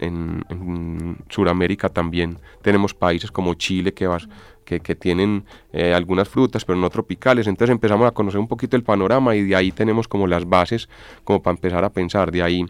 en, 0.00 0.44
en 0.48 1.16
Sudamérica 1.28 1.90
también 1.90 2.38
tenemos 2.62 2.94
países 2.94 3.30
como 3.30 3.52
Chile 3.52 3.92
que 3.92 4.06
vas, 4.06 4.26
que, 4.64 4.80
tienen 4.94 5.44
eh, 5.72 5.94
algunas 5.94 6.28
frutas, 6.28 6.64
pero 6.64 6.78
no 6.78 6.90
tropicales. 6.90 7.46
Entonces 7.46 7.72
empezamos 7.72 8.06
a 8.06 8.12
conocer 8.12 8.40
un 8.40 8.48
poquito 8.48 8.76
el 8.76 8.82
panorama 8.82 9.34
y 9.34 9.42
de 9.42 9.56
ahí 9.56 9.72
tenemos 9.72 10.08
como 10.08 10.26
las 10.26 10.48
bases 10.48 10.88
como 11.24 11.42
para 11.42 11.56
empezar 11.56 11.84
a 11.84 11.90
pensar. 11.90 12.30
De 12.30 12.42
ahí 12.42 12.64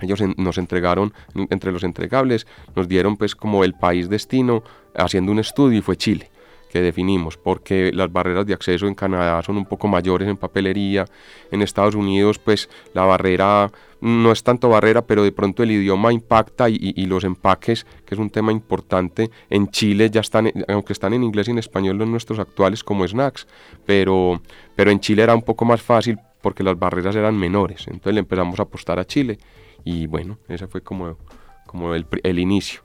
ellos 0.00 0.20
nos 0.36 0.58
entregaron, 0.58 1.12
entre 1.34 1.72
los 1.72 1.84
entregables, 1.84 2.46
nos 2.74 2.88
dieron 2.88 3.16
pues 3.16 3.34
como 3.34 3.64
el 3.64 3.74
país 3.74 4.08
destino 4.08 4.62
haciendo 4.94 5.32
un 5.32 5.38
estudio 5.38 5.78
y 5.78 5.82
fue 5.82 5.96
Chile 5.96 6.30
que 6.74 6.82
definimos, 6.82 7.36
porque 7.36 7.92
las 7.94 8.10
barreras 8.10 8.46
de 8.46 8.52
acceso 8.52 8.88
en 8.88 8.96
Canadá 8.96 9.40
son 9.44 9.56
un 9.56 9.64
poco 9.64 9.86
mayores 9.86 10.26
en 10.26 10.36
papelería, 10.36 11.04
en 11.52 11.62
Estados 11.62 11.94
Unidos 11.94 12.40
pues 12.40 12.68
la 12.94 13.04
barrera 13.04 13.70
no 14.00 14.32
es 14.32 14.42
tanto 14.42 14.68
barrera, 14.68 15.02
pero 15.02 15.22
de 15.22 15.30
pronto 15.30 15.62
el 15.62 15.70
idioma 15.70 16.12
impacta 16.12 16.68
y, 16.68 17.06
los 17.06 17.22
empaques, 17.22 17.86
que 18.04 18.16
es 18.16 18.18
un 18.18 18.28
tema 18.28 18.50
importante, 18.50 19.30
en 19.50 19.68
Chile 19.68 20.10
ya 20.10 20.20
están, 20.20 20.50
aunque 20.66 20.94
están 20.94 21.14
en 21.14 21.22
inglés 21.22 21.46
y 21.46 21.52
en 21.52 21.58
español 21.58 21.96
los 21.96 22.08
nuestros 22.08 22.40
actuales 22.40 22.82
como 22.82 23.06
snacks, 23.06 23.46
pero, 23.86 24.42
pero 24.74 24.90
en 24.90 24.98
Chile 24.98 25.22
era 25.22 25.36
un 25.36 25.42
poco 25.42 25.64
más 25.64 25.80
fácil 25.80 26.18
porque 26.42 26.64
las 26.64 26.76
barreras 26.76 27.14
eran 27.14 27.38
menores, 27.38 27.86
entonces 27.86 28.14
le 28.14 28.20
empezamos 28.20 28.58
a 28.58 28.64
apostar 28.64 28.98
a 28.98 29.04
Chile 29.04 29.38
y 29.84 30.08
bueno, 30.08 30.38
ese 30.48 30.66
fue 30.66 30.80
como, 30.80 31.18
como 31.68 31.94
el, 31.94 32.04
el 32.24 32.40
inicio. 32.40 32.80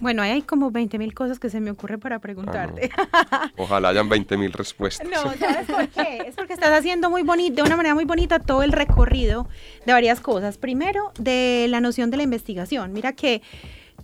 Bueno, 0.00 0.22
hay 0.22 0.42
como 0.42 0.70
20 0.70 0.98
mil 0.98 1.14
cosas 1.14 1.38
que 1.38 1.48
se 1.50 1.60
me 1.60 1.70
ocurre 1.70 1.98
para 1.98 2.18
preguntarte. 2.18 2.90
Ah, 2.96 3.50
Ojalá 3.56 3.90
hayan 3.90 4.08
20 4.08 4.36
mil 4.36 4.52
respuestas. 4.52 5.08
No, 5.08 5.22
¿sabes 5.34 5.66
por 5.66 5.88
qué? 5.88 6.24
Es 6.26 6.34
porque 6.34 6.52
estás 6.52 6.70
haciendo 6.72 7.10
muy 7.10 7.22
bonito, 7.22 7.56
de 7.56 7.62
una 7.62 7.76
manera 7.76 7.94
muy 7.94 8.04
bonita 8.04 8.38
todo 8.38 8.62
el 8.62 8.72
recorrido 8.72 9.48
de 9.86 9.92
varias 9.92 10.20
cosas. 10.20 10.58
Primero, 10.58 11.12
de 11.18 11.66
la 11.68 11.80
noción 11.80 12.10
de 12.10 12.16
la 12.16 12.22
investigación. 12.22 12.92
Mira 12.92 13.12
que 13.12 13.42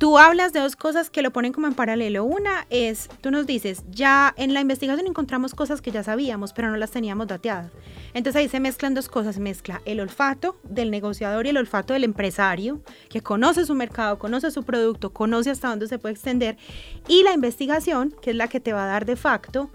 Tú 0.01 0.17
hablas 0.17 0.55
de 0.55 0.61
dos 0.61 0.77
cosas 0.77 1.11
que 1.11 1.21
lo 1.21 1.31
ponen 1.31 1.53
como 1.53 1.67
en 1.67 1.75
paralelo. 1.75 2.25
Una 2.25 2.67
es, 2.71 3.11
tú 3.21 3.31
nos 3.31 3.47
dices, 3.47 3.85
ya 3.91 4.33
en 4.39 4.55
la 4.55 4.63
investigación 4.63 5.07
encontramos 5.07 5.55
cosas 5.55 5.83
que 5.83 5.91
ya 5.91 6.03
sabíamos, 6.03 6.55
pero 6.55 6.71
no 6.71 6.79
las 6.79 6.91
teníamos 6.91 7.27
dateadas. 7.27 7.71
Entonces 8.15 8.41
ahí 8.41 8.49
se 8.49 8.61
mezclan 8.61 8.95
dos 8.95 9.11
cosas, 9.11 9.39
mezcla 9.39 9.83
el 9.85 10.01
olfato 10.01 10.57
del 10.63 10.91
negociador 10.91 11.45
y 11.45 11.51
el 11.51 11.59
olfato 11.59 11.93
del 11.93 12.05
empresario, 12.05 12.81
que 13.11 13.21
conoce 13.21 13.67
su 13.67 13.75
mercado, 13.75 14.19
conoce 14.19 14.51
su 14.51 14.63
producto, 14.63 15.13
conoce 15.13 15.51
hasta 15.51 15.69
dónde 15.69 15.87
se 15.87 15.99
puede 15.99 16.15
extender, 16.15 16.57
y 17.07 17.23
la 17.23 17.35
investigación, 17.35 18.15
que 18.23 18.31
es 18.31 18.37
la 18.37 18.49
que 18.49 18.59
te 18.59 18.73
va 18.73 18.85
a 18.85 18.87
dar 18.87 19.05
de 19.05 19.17
facto, 19.17 19.69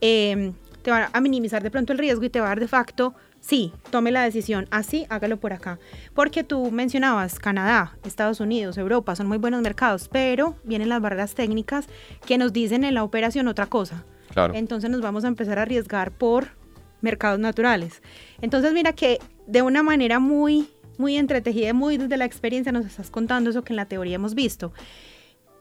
em, 0.00 0.54
te 0.82 0.92
va 0.92 1.10
a 1.12 1.20
minimizar 1.20 1.60
de 1.60 1.72
pronto 1.72 1.92
el 1.92 1.98
riesgo 1.98 2.22
y 2.22 2.30
te 2.30 2.38
va 2.38 2.46
a 2.46 2.48
dar 2.50 2.60
de 2.60 2.68
facto 2.68 3.14
sí, 3.42 3.74
tome 3.90 4.10
la 4.10 4.22
decisión, 4.22 4.66
así 4.70 5.04
hágalo 5.10 5.38
por 5.38 5.52
acá. 5.52 5.78
Porque 6.14 6.44
tú 6.44 6.70
mencionabas 6.70 7.38
Canadá, 7.38 7.98
Estados 8.04 8.40
Unidos, 8.40 8.78
Europa, 8.78 9.14
son 9.14 9.26
muy 9.26 9.36
buenos 9.36 9.60
mercados, 9.60 10.08
pero 10.08 10.56
vienen 10.64 10.88
las 10.88 11.02
barreras 11.02 11.34
técnicas 11.34 11.86
que 12.24 12.38
nos 12.38 12.54
dicen 12.54 12.84
en 12.84 12.94
la 12.94 13.04
operación 13.04 13.48
otra 13.48 13.66
cosa. 13.66 14.04
Claro. 14.32 14.54
Entonces 14.54 14.88
nos 14.88 15.02
vamos 15.02 15.24
a 15.24 15.28
empezar 15.28 15.58
a 15.58 15.62
arriesgar 15.62 16.12
por 16.12 16.56
mercados 17.02 17.38
naturales. 17.38 18.00
Entonces 18.40 18.72
mira 18.72 18.94
que 18.94 19.18
de 19.46 19.60
una 19.60 19.82
manera 19.82 20.20
muy, 20.20 20.70
muy 20.96 21.16
entretejida, 21.16 21.74
muy 21.74 21.98
desde 21.98 22.16
la 22.16 22.24
experiencia 22.24 22.72
nos 22.72 22.86
estás 22.86 23.10
contando 23.10 23.50
eso 23.50 23.62
que 23.62 23.72
en 23.72 23.76
la 23.76 23.86
teoría 23.86 24.14
hemos 24.14 24.34
visto. 24.34 24.72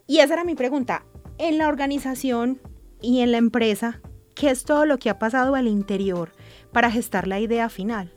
Y 0.08 0.20
esa 0.20 0.36
era 0.36 0.44
mi 0.44 0.56
pregunta. 0.56 1.04
En 1.38 1.58
la 1.58 1.68
organización 1.68 2.62
y 3.02 3.22
en 3.22 3.32
la 3.32 3.38
empresa, 3.38 4.02
¿qué 4.36 4.52
es 4.52 4.64
todo 4.64 4.86
lo 4.86 5.00
que 5.00 5.10
ha 5.10 5.20
pasado 5.20 5.56
al 5.56 5.68
interior? 5.68 6.32
Para 6.72 6.92
gestar 6.92 7.28
la 7.28 7.40
idea 7.40 7.70
final? 7.70 8.12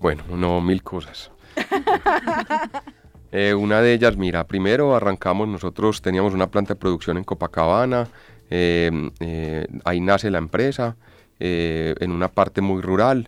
Bueno, 0.00 0.22
no, 0.28 0.60
mil 0.60 0.82
cosas. 0.82 1.30
Eh, 3.36 3.52
una 3.52 3.80
de 3.80 3.92
ellas, 3.92 4.16
mira, 4.16 4.46
primero 4.46 4.94
arrancamos, 4.94 5.48
nosotros 5.48 6.00
teníamos 6.00 6.34
una 6.34 6.52
planta 6.52 6.74
de 6.74 6.78
producción 6.78 7.16
en 7.16 7.24
Copacabana, 7.24 8.06
em, 8.48 9.10
eh, 9.18 9.66
ahí 9.84 10.00
nace 10.00 10.30
la 10.30 10.38
empresa, 10.38 10.94
eh, 11.40 11.96
en 11.98 12.12
una 12.12 12.28
parte 12.28 12.60
muy 12.60 12.80
rural, 12.80 13.26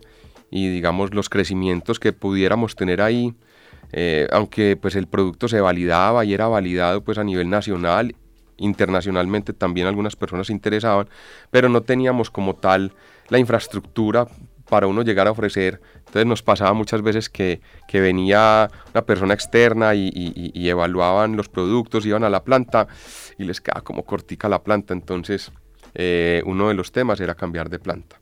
y 0.49 0.69
digamos 0.69 1.13
los 1.13 1.27
crecimientos 1.27 1.99
que 1.99 2.13
pudiéramos 2.13 2.77
tener 2.77 3.01
ahí, 3.01 3.35
aunque 4.31 4.77
pues 4.77 4.95
el 4.95 5.07
producto 5.07 5.49
se 5.49 5.59
validaba 5.59 6.23
y 6.23 6.33
era 6.33 6.47
validado 6.47 7.03
pues 7.03 7.17
a 7.17 7.25
nivel 7.25 7.49
nacional, 7.49 8.15
internacionalmente 8.55 9.51
también 9.51 9.87
algunas 9.87 10.15
personas 10.15 10.49
interesaban, 10.49 11.09
pero 11.51 11.67
no 11.67 11.81
teníamos 11.81 12.29
como 12.29 12.55
tal 12.55 12.93
la 13.29 13.39
infraestructura 13.39 14.27
para 14.69 14.87
uno 14.87 15.01
llegar 15.01 15.27
a 15.27 15.31
ofrecer. 15.31 15.81
Entonces 15.99 16.25
nos 16.25 16.43
pasaba 16.43 16.73
muchas 16.73 17.01
veces 17.01 17.29
que, 17.29 17.61
venía 17.91 18.69
una 18.91 19.05
persona 19.05 19.33
externa 19.33 19.95
y, 19.95 20.69
evaluaban 20.69 21.35
los 21.35 21.49
productos, 21.49 22.05
iban 22.05 22.23
a 22.23 22.29
la 22.29 22.43
planta 22.43 22.87
y 23.37 23.45
les 23.45 23.61
quedaba 23.61 23.81
como 23.81 24.03
cortica 24.03 24.49
la 24.49 24.63
planta. 24.63 24.93
Entonces 24.93 25.51
eh, 25.93 26.41
uno 26.45 26.67
de 26.67 26.73
los 26.73 26.91
temas 26.91 27.19
era 27.19 27.35
cambiar 27.35 27.69
de 27.69 27.79
planta. 27.79 28.19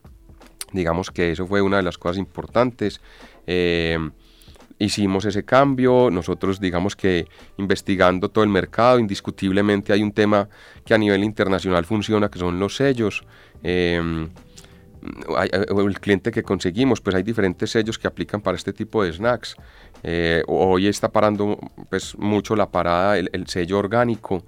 Digamos 0.71 1.11
que 1.11 1.31
eso 1.31 1.45
fue 1.47 1.61
una 1.61 1.77
de 1.77 1.83
las 1.83 1.97
cosas 1.97 2.17
importantes. 2.17 3.01
Eh, 3.47 3.97
hicimos 4.77 5.25
ese 5.25 5.45
cambio, 5.45 6.09
nosotros 6.11 6.59
digamos 6.59 6.95
que 6.95 7.27
investigando 7.57 8.29
todo 8.29 8.43
el 8.43 8.49
mercado, 8.49 8.99
indiscutiblemente 8.99 9.93
hay 9.93 10.03
un 10.03 10.11
tema 10.11 10.49
que 10.83 10.93
a 10.93 10.97
nivel 10.97 11.23
internacional 11.23 11.85
funciona, 11.85 12.29
que 12.29 12.39
son 12.39 12.59
los 12.59 12.75
sellos. 12.75 13.23
Eh, 13.63 14.27
el 15.69 15.99
cliente 15.99 16.31
que 16.31 16.43
conseguimos, 16.43 17.01
pues 17.01 17.15
hay 17.15 17.23
diferentes 17.23 17.71
sellos 17.71 17.97
que 17.97 18.07
aplican 18.07 18.41
para 18.41 18.57
este 18.57 18.73
tipo 18.73 19.03
de 19.03 19.13
snacks. 19.13 19.55
Eh, 20.03 20.43
hoy 20.47 20.87
está 20.87 21.09
parando 21.09 21.59
pues, 21.89 22.17
mucho 22.17 22.55
la 22.55 22.69
parada 22.69 23.17
el, 23.17 23.47
sello 23.47 23.79
orgánico. 23.79 24.43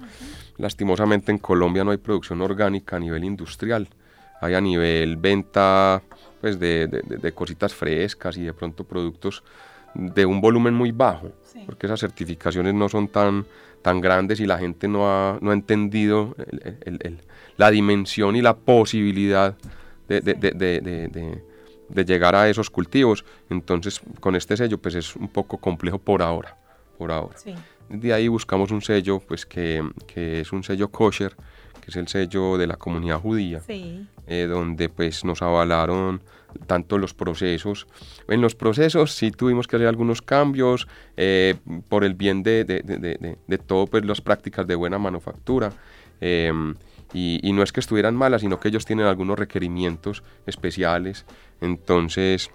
Lastimosamente 0.58 1.32
en 1.32 1.38
Colombia 1.38 1.84
no 1.84 1.92
hay 1.92 1.98
producción 1.98 2.42
orgánica 2.42 2.96
a 2.96 3.00
nivel 3.00 3.24
industrial. 3.24 3.88
Hay 4.42 4.54
a 4.54 4.62
nivel 4.62 5.18
venta 5.18 6.02
pues, 6.42 6.60
de, 6.60 6.88
de, 6.88 7.32
cositas 7.32 7.74
frescas 7.74 8.38
y 8.38 8.44
de 8.44 8.54
pronto 8.54 8.84
productos 8.84 9.44
de 9.94 10.26
un 10.26 10.42
volumen 10.42 10.74
muy 10.74 10.92
bajo, 10.92 11.32
porque 11.66 11.88
esas 11.88 12.00
certificaciones 12.00 12.74
no 12.74 12.88
son 12.88 13.08
tan, 13.08 13.46
tan 13.82 14.00
grandes 14.00 14.40
y 14.40 14.46
la 14.46 14.60
gente 14.60 14.88
no 14.88 15.10
ha, 15.10 15.40
no 15.42 15.52
ha 15.52 15.54
entendido 15.54 16.36
la 17.58 17.72
dimensión 17.72 18.36
y 18.36 18.42
la 18.42 18.56
posibilidad 18.56 19.56
de, 20.08 21.42
llegar 22.06 22.36
a 22.36 22.50
esos 22.50 22.70
cultivos. 22.70 23.26
Entonces, 23.50 24.02
con 24.20 24.36
este 24.36 24.58
sello, 24.58 24.78
pues 24.78 24.96
es 24.96 25.16
un 25.16 25.28
poco 25.28 25.58
complejo 25.58 25.98
por 25.98 26.22
ahora. 26.22 26.58
Por 26.98 27.12
ahora. 27.12 27.36
De 27.90 28.14
ahí 28.14 28.28
buscamos 28.28 28.72
un 28.72 28.82
sello, 28.82 29.20
pues 29.20 29.46
que, 29.46 29.84
es 30.16 30.52
un 30.52 30.64
sello 30.64 30.90
kosher, 30.90 31.36
que 31.82 31.92
es 31.92 31.96
el 31.96 32.08
sello 32.08 32.58
de 32.58 32.68
la 32.68 32.76
comunidad 32.76 33.20
judía, 33.20 33.62
eh, 33.68 34.48
donde 34.50 34.90
pues 34.90 35.24
nos 35.24 35.42
avalaron 35.42 36.22
tanto 36.66 36.98
los 36.98 37.14
procesos. 37.14 37.88
En 38.28 38.42
los 38.42 38.56
procesos 38.56 39.14
sí 39.14 39.32
tuvimos 39.32 39.68
que 39.68 39.76
hacer 39.76 39.88
algunos 39.88 40.22
cambios 40.22 40.88
eh, 41.16 41.56
por 41.88 42.04
el 42.04 42.16
bien 42.16 42.44
de, 42.44 42.64
de, 42.64 43.58
todo, 43.60 43.88
pues 43.88 44.06
las 44.06 44.22
prácticas 44.22 44.68
de 44.68 44.76
buena 44.76 44.98
manufactura. 44.98 45.72
Em, 46.20 46.74
y, 47.14 47.52
no 47.54 47.64
es 47.64 47.72
que 47.72 47.80
estuvieran 47.80 48.16
malas, 48.16 48.42
sino 48.42 48.60
que 48.60 48.68
ellos 48.68 48.86
tienen 48.86 49.06
algunos 49.06 49.40
requerimientos 49.40 50.24
especiales. 50.46 51.26
Entonces 51.62 52.52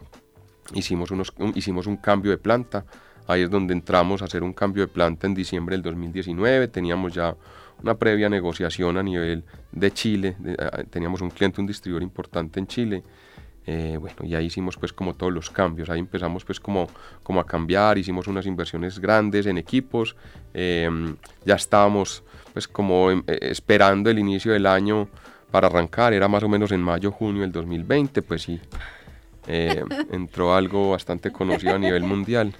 hicimos, 0.74 1.10
unos, 1.10 1.32
un, 1.38 1.52
hicimos 1.54 1.86
un 1.86 1.96
cambio 1.96 2.30
de 2.30 2.38
planta. 2.38 2.84
Ahí 3.26 3.42
es 3.42 3.50
donde 3.50 3.72
entramos 3.72 4.20
a 4.20 4.26
hacer 4.26 4.42
un 4.42 4.52
cambio 4.52 4.86
de 4.86 4.88
planta 4.88 5.26
en 5.26 5.34
diciembre 5.34 5.76
del 5.76 5.82
2019. 5.82 6.68
Teníamos 6.68 7.14
ya 7.14 7.36
una 7.82 7.94
previa 7.94 8.28
negociación 8.28 8.96
a 8.96 9.02
nivel 9.02 9.44
de 9.70 9.90
Chile. 9.92 10.36
Ah, 10.58 10.82
teníamos 10.88 11.20
un 11.20 11.30
cliente, 11.30 11.60
un 11.60 11.66
distribuidor 11.66 12.02
importante 12.02 12.60
en 12.60 12.66
Chile. 12.66 13.02
Eh, 13.66 13.96
bueno, 14.00 14.16
y 14.24 14.34
ahí 14.34 14.46
hicimos 14.46 14.76
pues 14.76 14.92
como 14.92 15.14
todos 15.14 15.32
los 15.32 15.48
cambios, 15.50 15.88
ahí 15.88 16.00
empezamos 16.00 16.44
pues 16.44 16.58
como, 16.58 16.88
como 17.22 17.40
a 17.40 17.46
cambiar, 17.46 17.96
hicimos 17.96 18.26
unas 18.26 18.46
inversiones 18.46 18.98
grandes 18.98 19.46
en 19.46 19.56
equipos, 19.56 20.16
em, 20.52 21.14
ya 21.44 21.54
estábamos 21.54 22.24
pues 22.52 22.66
como 22.66 23.12
eh, 23.12 23.22
esperando 23.40 24.10
el 24.10 24.18
inicio 24.18 24.52
del 24.52 24.66
año 24.66 25.08
para 25.52 25.68
arrancar, 25.68 26.12
era 26.12 26.26
más 26.26 26.42
o 26.42 26.48
menos 26.48 26.72
en 26.72 26.80
mayo, 26.80 27.12
junio 27.12 27.42
del 27.42 27.52
2020, 27.52 28.22
pues 28.22 28.42
sí, 28.42 28.60
eh, 29.46 29.84
entró 30.10 30.54
algo 30.54 30.90
bastante 30.90 31.30
conocido 31.30 31.74
a 31.74 31.78
nivel 31.78 32.02
mundial. 32.02 32.54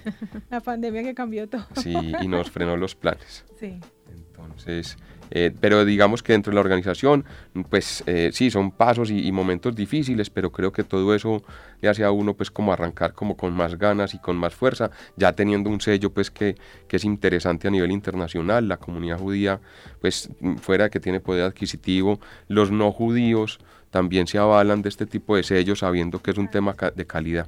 La 0.49 0.61
pandemia 0.61 1.03
que 1.03 1.13
cambió 1.13 1.49
todo. 1.49 1.65
Sí, 1.75 1.93
y 2.21 2.27
nos 2.27 2.49
frenó 2.49 2.77
los 2.77 2.95
planes. 2.95 3.43
Sí. 3.59 3.79
Entonces, 4.13 4.97
eh, 5.35 5.51
pero 5.59 5.83
digamos 5.83 6.21
que 6.21 6.33
dentro 6.33 6.51
de 6.51 6.55
la 6.55 6.61
organización, 6.61 7.25
pues 7.71 8.03
eh, 8.05 8.29
sí, 8.31 8.51
son 8.51 8.69
pasos 8.69 9.09
y, 9.09 9.31
momentos 9.31 9.75
difíciles, 9.75 10.29
pero 10.29 10.51
creo 10.51 10.71
que 10.71 10.83
todo 10.83 11.15
eso 11.15 11.41
le 11.81 11.89
hace 11.89 12.03
a 12.03 12.11
uno 12.11 12.35
pues 12.35 12.51
como 12.51 12.71
arrancar 12.71 13.13
como 13.13 13.35
con 13.35 13.51
más 13.51 13.79
ganas 13.79 14.13
y 14.13 14.19
con 14.19 14.37
más 14.37 14.53
fuerza, 14.53 14.91
ya 15.15 15.33
teniendo 15.33 15.71
un 15.71 15.81
sello 15.81 16.11
pues 16.13 16.29
que, 16.29 16.55
que 16.87 16.97
es 16.97 17.03
interesante 17.03 17.67
a 17.67 17.71
nivel 17.71 17.91
internacional, 17.91 18.67
la 18.67 18.77
comunidad 18.77 19.17
judía 19.17 19.59
pues 20.01 20.29
fuera 20.61 20.83
de 20.83 20.89
que 20.91 20.99
tiene 20.99 21.19
poder 21.19 21.45
adquisitivo, 21.45 22.19
los 22.47 22.69
no 22.69 22.91
judíos 22.91 23.59
también 23.89 24.27
se 24.27 24.37
avalan 24.37 24.83
de 24.83 24.89
este 24.89 25.07
tipo 25.07 25.35
de 25.35 25.41
sellos 25.41 25.79
sabiendo 25.79 26.21
que 26.21 26.29
es 26.29 26.37
un 26.37 26.51
tema 26.51 26.75
de 26.95 27.07
calidad. 27.07 27.47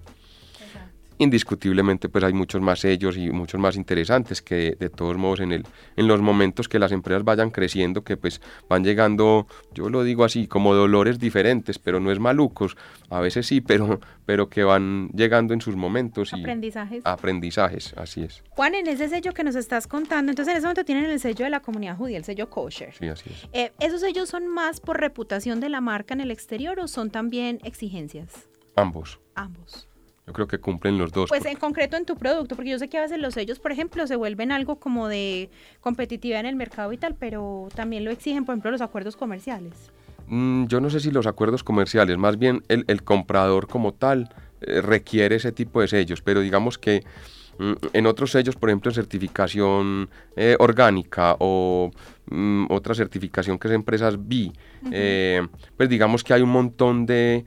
Indiscutiblemente 1.17 2.10
pues 2.10 2.24
hay 2.24 2.34
muchos 2.34 2.62
más 2.62 2.79
sellos 2.79 3.17
y 3.17 3.29
muchos 3.31 3.60
más 3.60 3.75
interesantes 3.75 4.41
que 4.41 4.75
de, 4.79 4.89
todos 4.89 5.17
modos 5.17 5.39
en, 5.39 5.51
el, 5.51 5.63
en 5.95 6.07
los 6.07 6.22
momentos 6.22 6.67
que 6.67 6.79
las 6.79 6.91
empresas 6.91 7.24
vayan 7.24 7.51
creciendo, 7.51 8.03
que 8.03 8.17
pues 8.17 8.41
van 8.69 8.84
llegando, 8.84 9.48
yo 9.74 9.89
lo 9.89 10.03
digo 10.03 10.24
así, 10.24 10.48
como 10.48 10.74
dolores 10.74 11.19
diferentes, 11.19 11.79
pero 11.79 12.00
no 12.00 12.12
es 12.12 12.19
malucos, 12.19 12.75
a 13.10 13.19
veces 13.19 13.48
sí, 13.48 13.62
pero, 13.62 14.00
pero 14.25 14.50
que 14.50 14.63
van 14.63 15.10
llegando 15.10 15.53
en 15.53 15.62
sus 15.62 15.75
momentos. 15.75 16.34
Y 16.34 16.39
aprendizajes. 16.39 17.05
Aprendizajes, 17.05 17.93
así 17.98 18.24
es. 18.24 18.43
Juan, 18.50 18.75
en 18.75 18.88
ese 18.88 19.10
sello 19.10 19.34
que 19.34 19.43
nos 19.43 19.55
estás 19.55 19.88
contando, 19.88 20.31
entonces 20.31 20.53
en 20.53 20.57
ese 20.57 20.65
momento 20.65 20.86
tienen 20.86 21.05
el 21.05 21.19
sello 21.19 21.45
de 21.45 21.51
la 21.51 21.62
comunidad 21.62 21.98
judía, 21.98 22.17
el 22.17 22.25
sello 22.25 22.50
kosher. 22.50 22.93
Sí, 22.93 23.07
así 23.07 23.29
es. 23.29 23.48
Eh, 23.53 23.72
¿Esos 23.79 24.01
sellos 24.01 24.29
son 24.29 24.48
más 24.48 24.79
por 24.79 25.00
reputación 25.00 25.60
de 25.60 25.69
la 25.69 25.81
marca 25.81 26.13
en 26.13 26.22
el 26.22 26.31
exterior 26.31 26.79
o 26.79 26.88
son 26.88 27.10
también 27.10 27.60
exigencias? 27.63 28.50
Ambos. 28.75 29.19
Ambos. 29.36 29.88
Yo 30.27 30.34
creo 30.34 30.48
que 30.48 30.58
cumplen 30.58 30.98
los 30.98 31.12
dos. 31.12 31.29
Pues 31.29 31.46
en 31.46 31.58
concreto 31.58 31.98
en 31.98 32.05
tu 32.05 32.15
producto, 32.15 32.55
porque 32.55 32.72
yo 32.72 32.79
sé 32.79 32.88
que 32.88 32.98
a 32.98 33.01
veces 33.01 33.20
los 33.20 33.36
sellos, 33.36 33.60
por 33.60 33.72
ejemplo, 33.72 34.08
se 34.08 34.15
vuelven 34.15 34.51
algo 34.51 34.77
como 34.77 35.08
de 35.08 35.50
competitividad 35.82 36.39
en 36.39 36.48
el 36.48 36.55
mercado 36.55 36.91
y 36.94 36.98
tal, 36.98 37.15
pero 37.15 37.67
también 37.75 38.03
lo 38.03 38.12
exigen, 38.12 38.44
por 38.44 38.53
ejemplo, 38.53 38.72
los 38.72 38.82
acuerdos 38.82 39.15
comerciales. 39.15 39.91
Mm, 40.27 40.65
yo 40.65 40.82
no 40.82 40.89
sé 40.89 41.00
si 41.00 41.12
los 41.12 41.27
acuerdos 41.27 41.63
comerciales, 41.63 42.17
más 42.17 42.39
bien 42.39 42.63
el, 42.67 43.03
comprador 43.03 43.67
como 43.67 43.94
tal 43.94 44.34
eh, 44.62 44.82
requiere 44.82 45.36
ese 45.36 45.51
tipo 45.51 45.82
de 45.82 45.88
sellos, 45.88 46.22
pero 46.24 46.41
digamos 46.41 46.79
que 46.79 47.03
en 47.60 48.06
otros 48.06 48.32
sellos, 48.32 48.56
por 48.56 48.70
ejemplo, 48.70 48.92
en 48.92 48.96
certificación 48.96 50.10
eh, 50.36 50.56
orgánica 50.60 51.36
o 51.40 51.92
mm, 52.28 52.66
otra 52.70 52.94
certificación 52.94 53.58
que 53.58 53.68
es 53.68 53.74
empresas 53.74 54.18
B, 54.18 54.52
eh, 54.92 55.46
pues 55.78 55.90
digamos 55.90 56.24
que 56.24 56.34
hay 56.34 56.42
un 56.42 56.50
montón 56.50 57.06
de, 57.06 57.46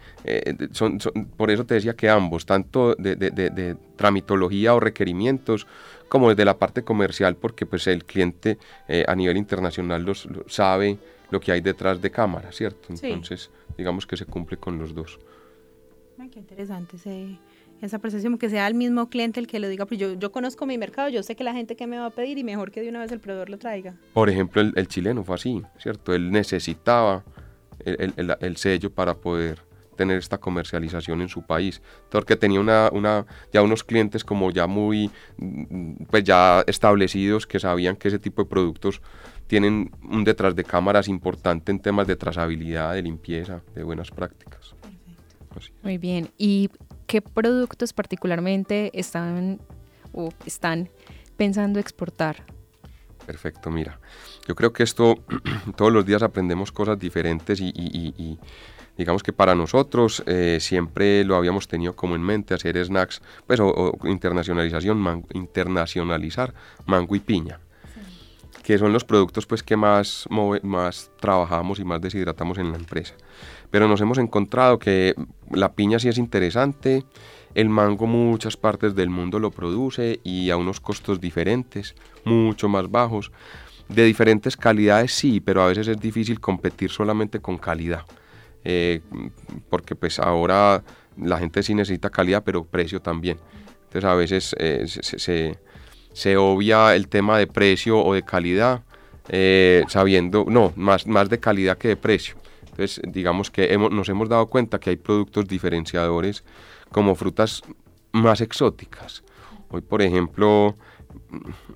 son, 0.72 0.98
por 1.36 1.50
eso 1.50 1.64
te 1.66 1.74
decía 1.74 1.94
que 1.94 2.08
ambos, 2.08 2.46
tanto 2.46 2.94
de, 2.94 3.76
tramitología 3.96 4.74
o 4.74 4.80
requerimientos, 4.80 5.66
como 6.08 6.30
desde 6.30 6.44
la 6.44 6.58
parte 6.58 6.82
comercial, 6.82 7.36
porque 7.36 7.66
pues 7.66 7.86
el 7.86 8.04
cliente 8.04 8.58
a 9.06 9.14
nivel 9.14 9.36
internacional 9.36 10.02
los, 10.02 10.26
sabe 10.46 10.98
lo 11.30 11.40
que 11.40 11.52
hay 11.52 11.60
detrás 11.60 12.00
de 12.00 12.10
cámara, 12.10 12.50
¿cierto? 12.52 12.88
Entonces, 12.88 13.50
digamos 13.76 14.06
que 14.06 14.16
se 14.16 14.24
cumple 14.24 14.56
con 14.56 14.78
los 14.78 14.94
dos. 14.94 15.18
Ay, 16.18 16.28
qué 16.30 16.40
interesante 16.40 16.98
esa 17.82 17.98
percepción, 17.98 18.38
que 18.38 18.50
sea 18.50 18.66
el 18.66 18.74
mismo 18.74 19.08
cliente 19.08 19.40
el 19.40 19.46
que 19.46 19.58
lo 19.60 19.68
diga, 19.68 19.86
pues 19.86 20.00
yo, 20.00 20.14
yo 20.14 20.32
conozco 20.32 20.66
mi 20.66 20.78
mercado, 20.78 21.08
yo 21.08 21.22
sé 21.22 21.36
que 21.36 21.44
la 21.44 21.52
gente 21.52 21.76
que 21.76 21.86
me 21.86 21.98
va 21.98 22.06
a 22.06 22.10
pedir 22.10 22.38
y 22.38 22.44
mejor 22.44 22.70
que 22.70 22.80
de 22.80 22.88
una 22.88 23.00
vez 23.00 23.12
el 23.12 23.20
proveedor 23.20 23.50
lo 23.50 23.58
traiga. 23.58 23.94
Por 24.12 24.28
ejemplo, 24.28 24.62
el, 24.62 24.88
chileno 24.88 25.24
fue 25.24 25.36
así, 25.36 25.62
¿cierto? 25.78 26.14
Él 26.14 26.30
necesitaba 26.30 27.24
el, 27.84 28.12
el, 28.16 28.36
el, 28.40 28.56
sello 28.56 28.90
para 28.90 29.14
poder 29.14 29.60
tener 29.98 30.18
esta 30.18 30.38
comercialización 30.38 31.20
en 31.20 31.28
su 31.28 31.42
país, 31.42 31.82
porque 32.08 32.36
tenía 32.36 32.60
una, 32.60 32.88
una, 32.92 33.26
ya 33.52 33.62
unos 33.62 33.82
clientes 33.82 34.24
como 34.24 34.50
ya 34.50 34.66
muy, 34.66 35.10
pues 36.08 36.24
ya 36.24 36.64
establecidos 36.66 37.46
que 37.46 37.58
sabían 37.58 37.96
que 37.96 38.08
ese 38.08 38.18
tipo 38.18 38.42
de 38.42 38.48
productos 38.48 39.02
tienen 39.48 39.90
un 40.08 40.22
detrás 40.24 40.54
de 40.54 40.62
cámaras 40.62 41.08
importante 41.08 41.72
en 41.72 41.80
temas 41.80 42.06
de 42.06 42.14
trazabilidad, 42.16 42.94
de 42.94 43.02
limpieza, 43.02 43.60
de 43.74 43.82
buenas 43.82 44.10
prácticas. 44.10 44.74
Muy 45.82 45.98
bien. 45.98 46.28
¿Y 46.38 46.70
qué 47.08 47.22
productos 47.22 47.92
particularmente 47.92 48.92
están 48.94 49.58
o 50.12 50.28
están 50.46 50.88
pensando 51.36 51.80
exportar? 51.80 52.44
Perfecto, 53.26 53.70
mira. 53.70 53.98
Yo 54.46 54.54
creo 54.54 54.72
que 54.72 54.84
esto 54.84 55.16
todos 55.76 55.92
los 55.92 56.06
días 56.06 56.22
aprendemos 56.22 56.70
cosas 56.70 56.98
diferentes 56.98 57.60
y, 57.60 58.38
digamos 58.96 59.22
que 59.22 59.32
para 59.32 59.54
nosotros 59.54 60.22
eh, 60.26 60.58
siempre 60.60 61.24
lo 61.24 61.36
habíamos 61.36 61.66
tenido 61.66 61.96
como 61.96 62.14
en 62.14 62.22
mente 62.22 62.54
hacer 62.54 62.82
snacks, 62.84 63.22
pues 63.46 63.58
o, 63.60 63.98
internacionalización, 64.04 65.24
internacionalizar 65.32 66.54
mango 66.86 67.16
y 67.16 67.20
piña 67.20 67.60
que 68.68 68.76
son 68.76 68.92
los 68.92 69.02
productos 69.02 69.46
pues 69.46 69.62
que 69.62 69.78
más, 69.78 70.28
más 70.62 71.10
trabajamos 71.20 71.78
y 71.78 71.84
más 71.84 72.02
deshidratamos 72.02 72.58
en 72.58 72.70
la 72.70 72.76
empresa. 72.76 73.14
Pero 73.70 73.88
nos 73.88 74.00
hemos 74.00 74.18
encontrado 74.18 74.78
que 74.78 75.14
la 75.50 75.72
piña 75.72 75.98
sí 75.98 76.08
es 76.08 76.18
interesante, 76.18 77.04
el 77.54 77.68
mango 77.68 78.06
muchas 78.06 78.56
partes 78.56 78.94
del 78.94 79.10
mundo 79.10 79.38
lo 79.38 79.50
produce 79.50 80.20
y 80.22 80.50
a 80.50 80.56
unos 80.56 80.80
costos 80.80 81.20
diferentes, 81.20 81.94
mucho 82.24 82.68
más 82.68 82.90
bajos. 82.90 83.32
De 83.88 84.04
diferentes 84.04 84.56
calidades 84.56 85.12
sí, 85.12 85.40
pero 85.40 85.62
a 85.62 85.66
veces 85.66 85.88
es 85.88 85.98
difícil 85.98 86.40
competir 86.40 86.90
solamente 86.90 87.40
con 87.40 87.58
calidad. 87.58 88.04
Eh, 88.64 89.00
porque 89.70 89.94
pues 89.94 90.18
ahora 90.18 90.82
la 91.16 91.38
gente 91.38 91.62
sí 91.62 91.74
necesita 91.74 92.10
calidad, 92.10 92.42
pero 92.44 92.64
precio 92.64 93.00
también. 93.00 93.38
Entonces 93.84 94.04
a 94.04 94.14
veces 94.14 94.54
eh, 94.58 95.56
se, 96.12 96.36
obvia 96.36 96.94
el 96.94 97.08
tema 97.08 97.38
de 97.38 97.46
precio 97.46 97.98
o 97.98 98.12
de 98.14 98.22
calidad, 98.22 98.82
eh, 99.30 99.84
sabiendo, 99.88 100.44
no, 100.48 100.72
más, 100.76 101.06
más 101.06 101.28
de 101.30 101.40
calidad 101.40 101.78
que 101.78 101.88
de 101.88 101.96
precio. 101.96 102.36
Entonces, 102.78 103.02
digamos 103.12 103.50
que 103.50 103.72
hemos, 103.72 103.90
nos 103.90 104.08
hemos 104.08 104.28
dado 104.28 104.46
cuenta 104.46 104.78
que 104.78 104.90
hay 104.90 104.96
productos 104.96 105.48
diferenciadores 105.48 106.44
como 106.92 107.16
frutas 107.16 107.62
más 108.12 108.40
exóticas. 108.40 109.24
Hoy, 109.70 109.80
por 109.80 110.00
ejemplo, 110.00 110.76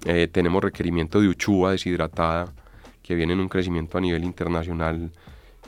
eh, 0.05 0.29
tenemos 0.31 0.63
requerimiento 0.63 1.21
de 1.21 1.27
uchuva 1.27 1.73
deshidratada, 1.73 2.55
que 3.03 3.17
viene 3.17 3.33
en 3.33 3.41
un 3.41 3.49
crecimiento 3.49 3.99
a 3.99 4.01
nivel 4.01 4.23
internacional 4.23 5.11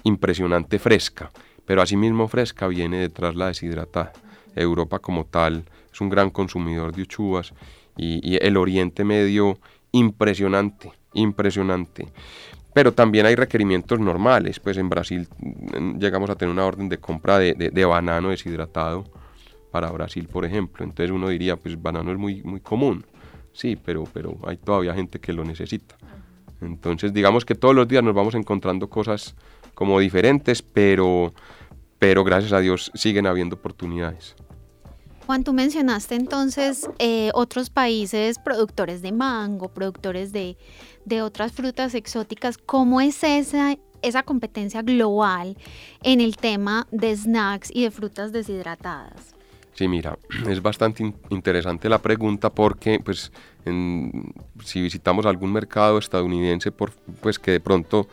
impresionante 0.05 0.79
fresca, 0.79 1.33
pero 1.67 1.83
asimismo 1.83 2.29
fresca 2.29 2.69
viene 2.69 2.99
detrás 2.99 3.35
la 3.35 3.49
deshidratada. 3.49 4.13
Europa 4.55 5.01
como 5.01 5.25
tal 5.25 5.65
es 5.93 6.01
un 6.01 6.11
gran 6.11 6.31
consumidor 6.31 6.95
de 6.95 7.03
uchuvas 7.03 7.53
y, 7.97 8.37
el 8.37 8.57
Oriente 8.57 9.03
Medio 9.03 9.59
impresionante, 9.91 10.93
impresionante. 11.13 12.13
Pero 12.75 12.93
también 12.93 13.25
hay 13.25 13.37
requerimientos 13.37 14.01
normales, 14.01 14.59
pues 14.59 14.77
en 14.77 14.89
Brasil 14.89 15.29
llegamos 15.99 16.29
a 16.29 16.35
tener 16.35 16.53
una 16.53 16.67
orden 16.67 16.89
de 16.89 16.99
compra 16.99 17.39
de, 17.39 17.55
de, 17.55 17.85
banano 17.85 18.31
deshidratado 18.31 19.05
para 19.71 19.91
Brasil, 19.93 20.29
por 20.31 20.45
ejemplo. 20.45 20.85
Entonces 20.85 21.13
uno 21.13 21.29
diría, 21.29 21.57
pues 21.57 21.81
banano 21.81 22.11
es 22.11 22.19
muy, 22.19 22.43
muy 22.43 22.61
común, 22.61 23.07
sí, 23.53 23.77
pero, 23.77 24.05
pero 24.13 24.37
hay 24.45 24.57
todavía 24.57 24.93
gente 24.93 25.21
que 25.21 25.33
lo 25.33 25.45
necesita. 25.45 25.97
Entonces 26.61 27.13
digamos 27.13 27.45
que 27.45 27.55
todos 27.55 27.77
los 27.77 27.87
días 27.87 28.03
nos 28.03 28.15
vamos 28.15 28.35
encontrando 28.35 28.91
cosas 28.91 29.37
como 29.75 30.01
diferentes, 30.01 30.61
pero, 30.61 31.33
pero 32.01 32.25
gracias 32.25 32.53
a 32.53 32.59
Dios 32.59 32.91
siguen 32.95 33.29
habiendo 33.29 33.55
oportunidades. 33.55 34.35
Juan, 35.27 35.43
tú 35.43 35.55
mencionaste 35.55 36.17
entonces 36.17 36.89
eh, 36.99 37.31
otros 37.33 37.71
países 37.71 38.39
productores 38.39 39.01
de 39.01 39.11
mango, 39.11 39.69
productores 39.69 40.33
de, 40.33 40.57
otras 41.23 41.53
frutas 41.53 41.95
exóticas. 41.95 42.59
¿Cómo 42.59 43.01
es 43.01 43.25
esa, 43.25 43.77
esa 44.03 44.23
competencia 44.23 44.83
global 44.83 45.57
en 46.03 46.21
el 46.21 46.37
tema 46.37 46.87
de 46.91 47.17
snacks 47.17 47.71
y 47.73 47.85
de 47.85 47.91
frutas 47.91 48.33
deshidratadas? 48.33 49.35
Sí, 49.73 49.89
mira, 49.89 50.19
es 50.49 50.61
bastante 50.61 51.15
interesante 51.31 51.89
la 51.89 52.03
pregunta 52.03 52.51
porque, 52.51 53.01
pues, 53.03 53.33
si 54.63 54.83
visitamos 54.83 55.25
algún 55.25 55.53
mercado 55.53 55.97
estadounidense, 55.97 56.71
por, 56.71 56.93
pues 57.23 57.39
que 57.39 57.53
de 57.53 57.61
pronto 57.61 58.09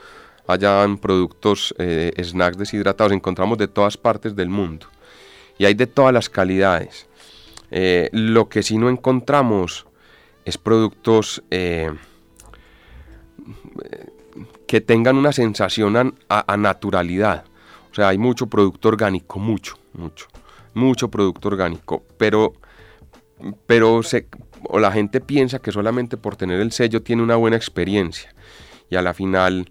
hayan 0.48 0.98
productos, 0.98 1.76
eh, 1.78 2.14
snacks 2.24 2.58
deshidratados, 2.58 3.12
encontramos 3.12 3.58
de 3.58 3.68
todas 3.68 3.98
partes 3.98 4.34
del 4.34 4.50
mundo 4.50 4.88
y 5.62 5.66
hay 5.66 5.76
de 5.76 5.86
todas 5.86 6.12
las 6.12 6.28
calidades. 6.28 7.08
Eh, 7.70 8.10
lo 8.14 8.50
que 8.50 8.64
sí 8.64 8.80
no 8.80 8.90
encontramos 8.90 9.86
es 10.44 10.58
productos 10.58 11.44
eh, 11.52 11.92
que 14.66 14.82
tengan 14.82 15.18
una 15.18 15.32
sensación 15.32 16.16
a, 16.30 16.58
naturalidad. 16.58 17.46
O 17.92 17.94
sea, 17.94 18.08
hay 18.08 18.18
mucho 18.18 18.48
producto 18.48 18.88
orgánico, 18.88 19.38
mucho, 19.38 19.78
mucho, 19.94 20.26
mucho 20.74 21.12
producto 21.12 21.50
orgánico, 21.50 22.06
pero, 22.18 22.54
pero 23.68 24.02
o 24.64 24.80
la 24.80 24.92
gente 24.92 25.22
piensa 25.22 25.60
que 25.60 25.72
solamente 25.72 26.18
por 26.18 26.36
tener 26.38 26.60
el 26.60 26.72
sello 26.72 27.04
tiene 27.04 27.22
una 27.22 27.36
buena 27.36 27.56
experiencia. 27.56 28.34
Y 28.90 28.96
a 28.96 29.04
la 29.04 29.14
final, 29.14 29.70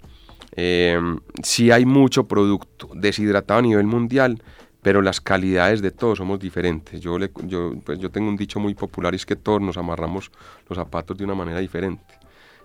eh, 0.55 1.01
si 1.43 1.73
hay 1.73 1.85
mucho 1.85 2.29
producto 2.29 2.91
deshidratado 2.95 3.59
a 3.59 3.63
nivel 3.63 3.87
mundial, 3.89 4.41
pero 4.83 5.03
las 5.03 5.21
calidades 5.21 5.83
de 5.83 5.91
todos 5.91 6.19
somos 6.19 6.39
diferentes. 6.39 7.01
Yo, 7.01 7.19
le, 7.19 7.31
yo, 7.45 7.75
pues 7.85 7.99
yo 7.99 8.11
tengo 8.11 8.29
un 8.29 8.37
dicho 8.37 8.59
muy 8.59 8.75
popular 8.75 9.13
y 9.13 9.17
es 9.17 9.27
que 9.27 9.37
todos 9.37 9.61
nos 9.61 9.77
amarramos 9.77 10.31
los 10.69 10.77
zapatos 10.77 11.17
de 11.19 11.25
una 11.25 11.35
manera 11.35 11.61
diferente. 11.61 12.21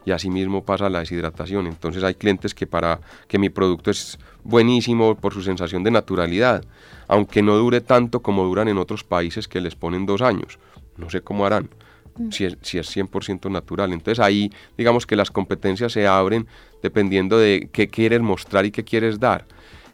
Y 0.06 0.12
así 0.12 0.30
mismo 0.30 0.63
pasa 0.63 0.88
la 0.88 0.99
deshidratación. 0.99 1.67
Entonces 1.67 2.04
hay 2.04 2.13
clientes 2.13 2.54
que 2.54 2.67
para 2.67 3.01
que 3.28 3.39
mi 3.39 3.49
producto 3.49 3.91
es 3.91 4.19
buenísimo 4.43 5.15
por 5.15 5.34
su 5.34 5.41
sensación 5.41 5.84
de 5.84 5.91
naturalidad, 5.91 6.63
aunque 7.08 7.41
no 7.41 7.58
dure 7.58 7.82
tanto 7.82 8.21
como 8.21 8.43
duran 8.43 8.67
en 8.67 8.78
otros 8.78 9.04
países 9.04 9.47
que 9.47 9.60
les 9.60 9.75
ponen 9.75 10.06
dos 10.06 10.21
años. 10.21 10.60
No 10.97 11.10
sé 11.10 11.21
cómo 11.21 11.45
harán, 11.45 11.69
mm. 12.17 12.32
si 12.32 12.45
es, 12.45 12.58
si 12.62 12.78
es 12.78 12.95
100% 12.95 13.49
natural. 13.51 13.91
Entonces 13.91 14.23
ahí 14.23 14.51
digamos 14.78 15.08
que 15.08 15.15
las 15.15 15.32
competencias 15.32 15.91
se 15.91 16.08
abren 16.08 16.47
dependiendo 16.84 17.39
de 17.39 17.69
qué 17.73 17.88
quieres 17.88 18.21
mostrar 18.21 18.65
y 18.65 18.71
qué 18.71 18.84
quieres 18.84 19.19
dar. 19.19 19.45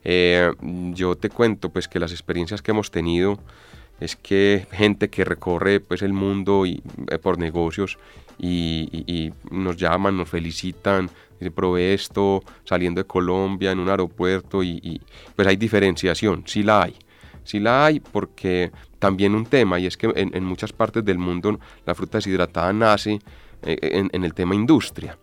Eh, 0.04 0.52
yo 0.94 1.16
te 1.16 1.30
cuento 1.30 1.70
pues 1.70 1.88
que 1.88 2.00
las 2.00 2.12
experiencias 2.12 2.62
que 2.62 2.72
hemos 2.72 2.92
tenido 2.92 3.40
es 4.02 4.16
que 4.16 4.66
gente 4.72 5.10
que 5.10 5.24
recorre 5.24 5.80
pues 5.80 6.02
el 6.02 6.12
mundo 6.12 6.66
y, 6.66 6.82
eh, 7.10 7.20
por 7.20 7.38
negocios 7.38 7.98
y, 8.38 9.32
nos 9.52 9.78
llaman, 9.78 10.18
nos 10.18 10.28
felicitan, 10.28 11.10
dice, 11.40 11.52
probé 11.52 11.94
esto 11.94 12.44
saliendo 12.64 13.00
de 13.00 13.06
Colombia 13.06 13.72
en 13.72 13.80
un 13.80 13.88
aeropuerto 13.88 14.64
y, 14.64 15.00
pues 15.36 15.48
hay 15.48 15.56
diferenciación, 15.56 16.44
sí 16.48 16.64
la 16.64 16.84
hay. 16.84 16.96
Sí 17.44 17.60
la 17.60 17.86
hay 17.86 18.00
porque 18.00 18.72
también 18.98 19.36
un 19.36 19.46
tema, 19.46 19.80
y 19.80 19.86
es 19.86 19.98
que 19.98 20.12
en, 20.16 20.44
muchas 20.44 20.74
partes 20.74 21.06
del 21.06 21.20
mundo 21.20 21.60
la 21.86 21.94
fruta 21.94 22.18
deshidratada 22.18 22.74
nace 22.74 23.20
eh, 23.62 23.78
en, 24.12 24.24
el 24.24 24.34
tema 24.34 24.56
industria, 24.56 25.18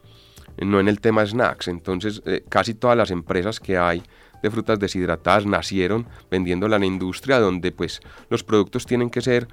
no 0.61 0.79
en 0.79 0.87
el 0.87 1.01
tema 1.01 1.27
snacks. 1.27 1.67
Entonces 1.67 2.23
eh, 2.27 2.45
casi 2.49 2.75
todas 2.75 2.97
las 2.97 3.11
empresas 3.11 3.59
que 3.59 3.77
hay 3.77 4.03
de 4.43 4.51
frutas 4.51 4.79
deshidratadas 4.79 5.47
nacieron 5.47 6.07
vendiéndola 6.31 6.77
a 6.77 6.79
la 6.79 6.87
industria 6.87 7.41
donde 7.41 7.73
pues 7.73 8.01
los 8.31 8.45
productos 8.45 8.87
tienen 8.87 9.11
que 9.11 9.21
ser 9.21 9.49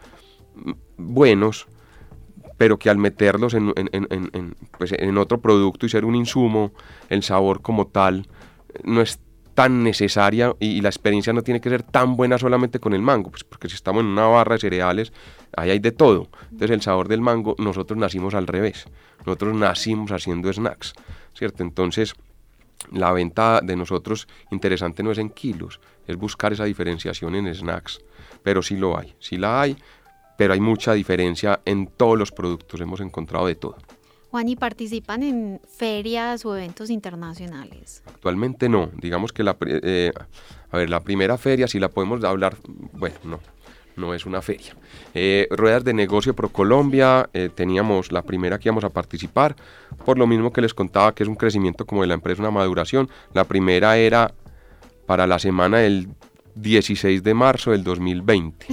mm, 0.55 0.71
buenos, 0.97 1.67
pero 2.57 2.79
que 2.79 2.89
al 2.89 2.97
meterlos 2.97 3.53
en, 3.53 3.73
pues, 4.77 4.93
en, 4.93 5.17
otro 5.17 5.41
producto 5.41 5.85
y 5.85 5.89
ser 5.89 6.05
un 6.05 6.15
insumo, 6.15 6.71
el 7.09 7.23
sabor 7.23 7.61
como 7.61 7.87
tal 7.87 8.27
no 8.83 9.01
es 9.01 9.19
tan 9.55 9.83
necesaria 9.83 10.53
y, 10.59 10.81
la 10.81 10.89
experiencia 10.89 11.33
no 11.33 11.41
tiene 11.41 11.61
que 11.61 11.69
ser 11.69 11.81
tan 11.81 12.15
buena 12.17 12.37
solamente 12.37 12.79
con 12.79 12.93
el 12.93 13.01
mango, 13.01 13.31
pues 13.31 13.43
porque 13.43 13.69
si 13.69 13.75
estamos 13.75 14.01
en 14.01 14.07
una 14.07 14.27
barra 14.27 14.55
de 14.55 14.61
cereales, 14.61 15.13
ahí 15.55 15.71
hay 15.71 15.79
de 15.79 15.91
todo. 15.91 16.27
Entonces 16.51 16.71
el 16.71 16.81
sabor 16.81 17.07
del 17.07 17.21
mango, 17.21 17.55
nosotros 17.57 17.97
nacimos 17.97 18.35
al 18.35 18.47
revés, 18.47 18.85
nosotros 19.25 19.55
nacimos 19.55 20.11
haciendo 20.11 20.51
snacks, 20.51 20.93
¿cierto? 21.33 21.63
Entonces 21.63 22.15
la 22.91 23.11
venta 23.11 23.61
de 23.61 23.75
nosotros 23.75 24.27
interesante 24.51 25.03
no 25.03 25.11
es 25.11 25.17
en 25.17 25.29
kilos, 25.29 25.79
es 26.07 26.15
buscar 26.17 26.53
esa 26.53 26.65
diferenciación 26.65 27.35
en 27.35 27.53
snacks, 27.53 27.99
pero 28.43 28.61
sí 28.61 28.75
lo 28.77 28.97
hay, 28.97 29.15
sí 29.19 29.37
la 29.37 29.61
hay, 29.61 29.77
pero 30.37 30.53
hay 30.53 30.59
mucha 30.59 30.93
diferencia 30.93 31.61
en 31.65 31.87
todos 31.87 32.17
los 32.17 32.31
productos, 32.31 32.81
hemos 32.81 32.99
encontrado 32.99 33.47
de 33.47 33.55
todo. 33.55 33.77
Juan, 34.31 34.49
¿y 34.49 34.55
participan 34.57 35.23
en 35.23 35.61
ferias 35.65 36.45
o 36.45 36.55
eventos 36.57 36.89
internacionales? 36.89 38.03
Actualmente 38.05 38.67
no, 38.67 38.89
digamos 38.97 39.31
que 39.31 39.43
la, 39.43 39.55
eh, 39.61 40.11
a 40.69 40.77
ver, 40.77 40.89
la 40.89 40.99
primera 40.99 41.37
feria, 41.37 41.67
si 41.67 41.79
la 41.79 41.87
podemos 41.87 42.21
hablar, 42.23 42.57
bueno, 42.91 43.15
no, 43.23 43.39
no 43.95 44.13
es 44.13 44.25
una 44.25 44.41
feria. 44.41 44.75
Eh, 45.13 45.47
ruedas 45.51 45.83
de 45.83 45.93
negocio 45.93 46.35
Pro 46.35 46.49
Colombia, 46.49 47.29
eh, 47.33 47.49
teníamos 47.53 48.11
la 48.11 48.21
primera 48.21 48.59
que 48.59 48.69
íbamos 48.69 48.83
a 48.83 48.89
participar, 48.89 49.55
por 50.05 50.17
lo 50.17 50.27
mismo 50.27 50.51
que 50.51 50.61
les 50.61 50.73
contaba 50.73 51.13
que 51.13 51.23
es 51.23 51.29
un 51.29 51.35
crecimiento 51.35 51.85
como 51.85 52.01
de 52.01 52.07
la 52.07 52.13
empresa, 52.13 52.41
una 52.41 52.51
maduración. 52.51 53.09
La 53.33 53.45
primera 53.45 53.97
era 53.97 54.33
para 55.05 55.27
la 55.27 55.39
semana 55.39 55.79
del 55.79 56.09
16 56.55 57.23
de 57.23 57.33
marzo 57.33 57.71
del 57.71 57.83
2020. 57.83 58.65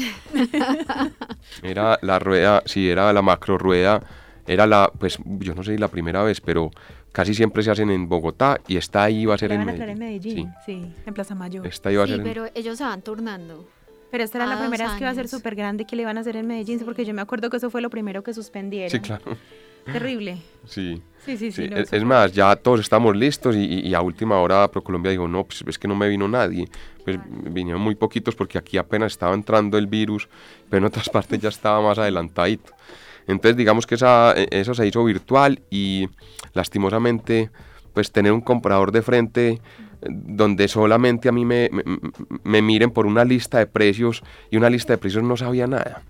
era 1.63 1.99
la 2.03 2.19
rueda, 2.19 2.63
sí, 2.67 2.89
era 2.89 3.13
la 3.13 3.23
macro 3.23 3.59
rueda, 3.59 4.03
era 4.47 4.67
la, 4.67 4.91
pues 4.99 5.19
yo 5.25 5.55
no 5.55 5.63
sé 5.63 5.73
si 5.73 5.79
la 5.79 5.89
primera 5.89 6.23
vez, 6.23 6.41
pero 6.41 6.71
casi 7.13 7.35
siempre 7.35 7.63
se 7.63 7.71
hacen 7.71 7.91
en 7.91 8.09
Bogotá 8.09 8.61
y 8.67 8.77
esta 8.77 9.05
ahí 9.05 9.21
iba 9.21 9.35
a 9.35 9.39
ser 9.39 9.53
en 9.53 9.65
Medellín. 9.65 9.89
en 9.89 9.99
Medellín. 9.99 10.53
Sí. 10.65 10.93
en 11.05 11.15
Plaza 11.15 11.35
Mayor. 11.35 11.67
Esta 11.67 11.93
iba 11.93 12.05
a 12.05 12.07
ser 12.07 12.23
pero 12.23 12.47
ellos 12.55 12.79
se 12.79 12.85
van 12.85 13.03
turnando. 13.03 13.69
Pero 14.13 14.25
esta 14.25 14.37
era 14.37 14.47
la 14.47 14.59
primera 14.59 14.85
vez 14.85 14.95
que 14.99 15.05
iba 15.05 15.11
a 15.11 15.15
ser 15.15 15.27
súper 15.27 15.55
grande 15.55 15.87
que 15.87 15.97
le 15.97 16.03
iban 16.03 16.19
a 16.19 16.21
hacer 16.21 16.37
en 16.37 16.47
Medellín, 16.47 16.79
porque 16.85 17.07
yo 17.07 17.15
me 17.15 17.23
acuerdo 17.23 17.49
que 17.49 17.57
eso 17.57 17.71
fue 17.71 17.81
lo 17.81 17.89
primero 17.89 18.23
que 18.23 18.35
suspendieron. 18.35 18.91
Sí, 18.91 19.01
claro. 19.01 19.39
Terrible. 19.87 20.37
Sí. 20.67 21.03
Sí, 21.25 21.39
sí, 21.39 21.51
sí. 21.51 21.71
es, 21.73 22.05
más, 22.05 22.33
ya 22.33 22.55
todos 22.57 22.81
estamos 22.81 23.17
listos 23.17 23.57
y, 23.57 23.95
a 23.95 24.03
última 24.03 24.39
hora 24.39 24.71
ProColombia 24.71 25.13
dijo, 25.13 25.29
no, 25.29 25.45
pues 25.45 25.65
es 25.67 25.79
que 25.79 25.89
no 25.89 25.95
me 25.95 26.11
vino 26.11 26.29
nadie. 26.29 26.69
Pues 27.05 27.19
vinieron 27.27 27.81
muy 27.81 27.95
poquitos 27.95 28.35
porque 28.35 28.59
aquí 28.59 28.77
apenas 28.77 29.13
estaba 29.13 29.35
entrando 29.35 29.79
el 29.79 29.87
virus, 29.87 30.29
pero 30.69 30.79
en 30.79 30.85
otras 30.85 31.09
partes 31.11 31.41
ya 31.41 31.49
estaba 31.49 31.81
más 31.81 31.97
adelantadito. 31.97 32.75
Entonces 33.27 33.57
digamos 33.57 33.87
que 33.87 33.95
esa, 33.95 34.35
e, 34.37 34.47
eso 34.51 34.75
se 34.75 34.87
hizo 34.87 35.03
virtual 35.05 35.63
y 35.71 36.11
lastimosamente 36.53 37.51
pues 37.95 38.13
tener 38.13 38.33
un 38.33 38.43
comprador 38.43 38.93
de 38.93 39.01
frente 39.01 39.61
donde 40.09 40.69
solamente 40.69 41.29
a 41.29 41.33
mí 41.33 41.45
me, 41.45 41.71
me, 42.43 42.63
miren 42.63 42.91
por 42.91 43.07
una 43.07 43.25
lista 43.25 43.59
de 43.59 43.67
precios 43.67 44.23
y 44.51 44.57
una 44.57 44.71
lista 44.71 44.93
de 44.93 44.99
precios 44.99 45.23
no 45.23 45.37
sabía 45.37 45.67
nada. 45.67 46.03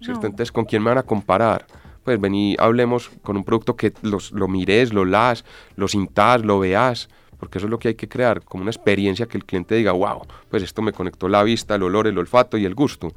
¿cierto? 0.00 0.26
Entonces, 0.26 0.52
¿con 0.52 0.64
quién 0.64 0.82
me 0.82 0.90
van 0.90 0.98
a 0.98 1.02
comparar? 1.02 1.66
Pues 2.04 2.20
vení, 2.20 2.56
hablemos 2.58 3.10
con 3.22 3.36
un 3.36 3.44
producto 3.44 3.76
que 3.76 3.92
los, 4.02 4.32
lo 4.32 4.48
mires, 4.48 4.92
lo 4.92 5.04
las, 5.04 5.44
lo 5.74 5.88
sintas, 5.88 6.44
lo 6.44 6.58
veas, 6.60 7.08
porque 7.38 7.58
eso 7.58 7.66
es 7.66 7.70
lo 7.70 7.78
que 7.78 7.88
hay 7.88 7.94
que 7.94 8.08
crear, 8.08 8.42
como 8.42 8.62
una 8.62 8.70
experiencia 8.70 9.26
que 9.26 9.36
el 9.36 9.44
cliente 9.44 9.74
diga, 9.74 9.92
wow, 9.92 10.22
pues 10.48 10.62
esto 10.62 10.82
me 10.82 10.92
conectó 10.92 11.28
la 11.28 11.42
vista, 11.42 11.74
el 11.74 11.82
olor, 11.82 12.06
el 12.06 12.18
olfato 12.18 12.56
y 12.56 12.64
el 12.64 12.74
gusto. 12.74 13.12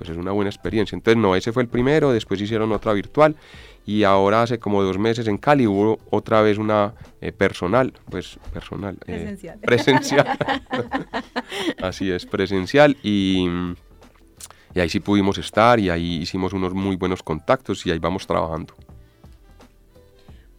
Pues 0.00 0.08
es 0.08 0.16
una 0.16 0.32
buena 0.32 0.48
experiencia. 0.48 0.96
Entonces, 0.96 1.20
no, 1.20 1.36
ese 1.36 1.52
fue 1.52 1.62
el 1.62 1.68
primero, 1.68 2.10
después 2.10 2.40
hicieron 2.40 2.72
otra 2.72 2.94
virtual 2.94 3.36
y 3.84 4.04
ahora 4.04 4.40
hace 4.40 4.58
como 4.58 4.82
dos 4.82 4.96
meses 4.96 5.28
en 5.28 5.36
Cali 5.36 5.66
hubo 5.66 5.98
otra 6.08 6.40
vez 6.40 6.56
una 6.56 6.94
eh, 7.20 7.32
personal, 7.32 7.92
pues 8.08 8.38
personal, 8.50 8.96
eh, 9.06 9.36
presencial. 9.60 10.26
Así 11.82 12.10
es, 12.10 12.24
presencial 12.24 12.96
y, 13.02 13.46
y 14.74 14.80
ahí 14.80 14.88
sí 14.88 15.00
pudimos 15.00 15.36
estar 15.36 15.78
y 15.78 15.90
ahí 15.90 16.22
hicimos 16.22 16.54
unos 16.54 16.72
muy 16.72 16.96
buenos 16.96 17.22
contactos 17.22 17.84
y 17.84 17.90
ahí 17.90 17.98
vamos 17.98 18.26
trabajando. 18.26 18.74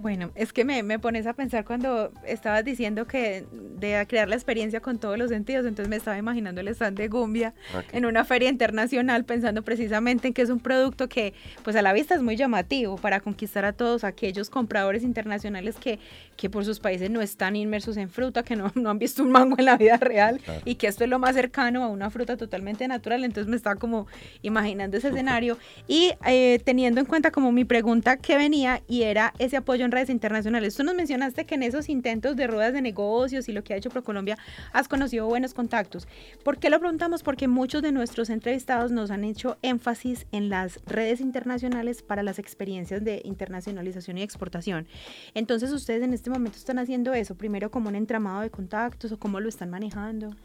Bueno, 0.01 0.31
es 0.33 0.51
que 0.51 0.65
me, 0.65 0.81
me, 0.81 0.97
pones 0.97 1.27
a 1.27 1.33
pensar 1.33 1.63
cuando 1.63 2.11
estabas 2.25 2.65
diciendo 2.65 3.05
que 3.05 3.45
de 3.51 4.03
crear 4.07 4.27
la 4.27 4.35
experiencia 4.35 4.79
con 4.79 4.97
todos 4.97 5.15
los 5.15 5.29
sentidos, 5.29 5.63
entonces 5.67 5.89
me 5.89 5.95
estaba 5.95 6.17
imaginando 6.17 6.59
el 6.61 6.69
stand 6.69 6.97
de 6.97 7.07
Gumbia 7.07 7.53
en 7.91 8.07
una 8.07 8.25
feria 8.25 8.49
internacional 8.49 9.25
pensando 9.25 9.61
precisamente 9.61 10.29
en 10.29 10.33
que 10.33 10.41
es 10.41 10.49
un 10.49 10.59
producto 10.59 11.07
que 11.07 11.35
pues 11.63 11.75
a 11.75 11.83
la 11.83 11.93
vista 11.93 12.15
es 12.15 12.23
muy 12.23 12.35
llamativo 12.35 12.97
para 12.97 13.19
conquistar 13.19 13.63
a 13.63 13.73
todos 13.73 14.03
aquellos 14.03 14.49
compradores 14.49 15.03
internacionales 15.03 15.75
que, 15.75 15.99
que 16.35 16.49
por 16.49 16.65
sus 16.65 16.79
países 16.79 17.11
no 17.11 17.21
están 17.21 17.55
inmersos 17.55 17.95
en 17.97 18.09
fruta, 18.09 18.41
que 18.41 18.55
no, 18.55 18.71
no 18.73 18.89
han 18.89 18.97
visto 18.97 19.21
un 19.21 19.31
mango 19.31 19.55
en 19.59 19.65
la 19.65 19.77
vida 19.77 19.97
real 19.97 20.41
y 20.65 20.75
que 20.75 20.87
esto 20.87 21.03
es 21.03 21.11
lo 21.11 21.19
más 21.19 21.35
cercano 21.35 21.83
a 21.83 21.89
una 21.89 22.09
fruta 22.09 22.37
totalmente 22.37 22.87
natural, 22.87 23.23
entonces 23.23 23.47
me 23.47 23.55
estaba 23.55 23.75
como 23.75 24.07
imaginando 24.41 24.97
ese 24.97 25.09
escenario 25.09 25.59
y 25.87 26.13
eh, 26.25 26.59
teniendo 26.63 27.01
en 27.01 27.05
cuenta 27.05 27.29
como 27.29 27.51
mi 27.51 27.65
pregunta 27.65 28.17
que 28.17 28.35
venía 28.35 28.81
y 28.87 29.03
era 29.03 29.33
ese 29.37 29.57
apoyo 29.57 29.90
redes 29.91 30.09
internacionales. 30.09 30.75
Tú 30.75 30.83
nos 30.83 30.95
mencionaste 30.95 31.45
que 31.45 31.55
en 31.55 31.63
esos 31.63 31.89
intentos 31.89 32.35
de 32.35 32.47
ruedas 32.47 32.73
de 32.73 32.81
negocios 32.81 33.49
y 33.49 33.51
lo 33.51 33.63
que 33.63 33.73
ha 33.73 33.77
hecho 33.77 33.89
ProColombia 33.89 34.37
has 34.73 34.87
conocido 34.87 35.27
buenos 35.27 35.53
contactos. 35.53 36.07
¿Por 36.43 36.57
qué 36.57 36.69
lo 36.69 36.79
preguntamos? 36.79 37.23
Porque 37.23 37.47
muchos 37.47 37.81
de 37.81 37.91
nuestros 37.91 38.29
entrevistados 38.29 38.91
nos 38.91 39.11
han 39.11 39.23
hecho 39.23 39.57
énfasis 39.61 40.25
en 40.31 40.49
las 40.49 40.79
redes 40.85 41.21
internacionales 41.21 42.01
para 42.01 42.23
las 42.23 42.39
experiencias 42.39 43.03
de 43.03 43.21
internacionalización 43.25 44.17
y 44.17 44.23
exportación. 44.23 44.87
Entonces, 45.33 45.71
ustedes 45.71 46.03
en 46.03 46.13
este 46.13 46.29
momento 46.29 46.57
están 46.57 46.79
haciendo 46.79 47.13
eso, 47.13 47.35
primero 47.35 47.71
como 47.71 47.89
un 47.89 47.95
entramado 47.95 48.41
de 48.41 48.49
contactos 48.49 49.11
o 49.11 49.19
cómo 49.19 49.39
lo 49.39 49.49
están 49.49 49.69
manejando. 49.69 50.35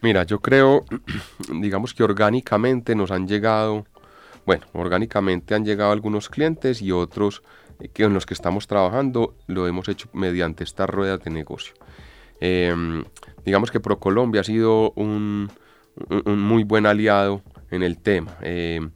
Mira, 0.00 0.24
yo 0.24 0.40
creo, 0.40 0.84
digamos 1.60 1.94
que 1.94 2.02
orgánicamente 2.02 2.94
nos 2.94 3.10
han 3.10 3.26
llegado, 3.26 3.86
bueno, 4.44 4.66
orgánicamente 4.72 5.54
han 5.54 5.64
llegado 5.64 5.92
algunos 5.92 6.28
clientes 6.28 6.82
y 6.82 6.92
otros 6.92 7.42
que 7.92 8.04
en 8.04 8.14
los 8.14 8.26
que 8.26 8.34
estamos 8.34 8.66
trabajando 8.66 9.34
lo 9.46 9.66
hemos 9.66 9.88
hecho 9.88 10.08
mediante 10.12 10.64
estas 10.64 10.88
ruedas 10.88 11.22
de 11.22 11.30
negocio. 11.30 11.74
Em, 12.40 13.04
digamos 13.44 13.70
que 13.70 13.80
ProColombia 13.80 14.40
ha 14.40 14.44
sido 14.44 14.92
un, 14.92 15.50
muy 16.26 16.64
buen 16.64 16.86
aliado 16.86 17.42
en 17.70 17.82
el 17.82 17.98
tema. 17.98 18.36
Em, 18.42 18.90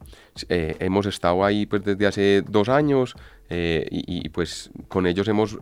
eh, 0.49 0.75
hemos 0.79 1.05
estado 1.05 1.43
ahí 1.43 1.65
pues, 1.65 1.83
desde 1.83 2.07
hace 2.07 2.41
dos 2.41 2.69
años 2.69 3.15
eh, 3.49 3.87
y, 3.89 4.25
y, 4.25 4.29
pues 4.29 4.71
con 4.87 5.07
ellos 5.07 5.27
hemos, 5.27 5.57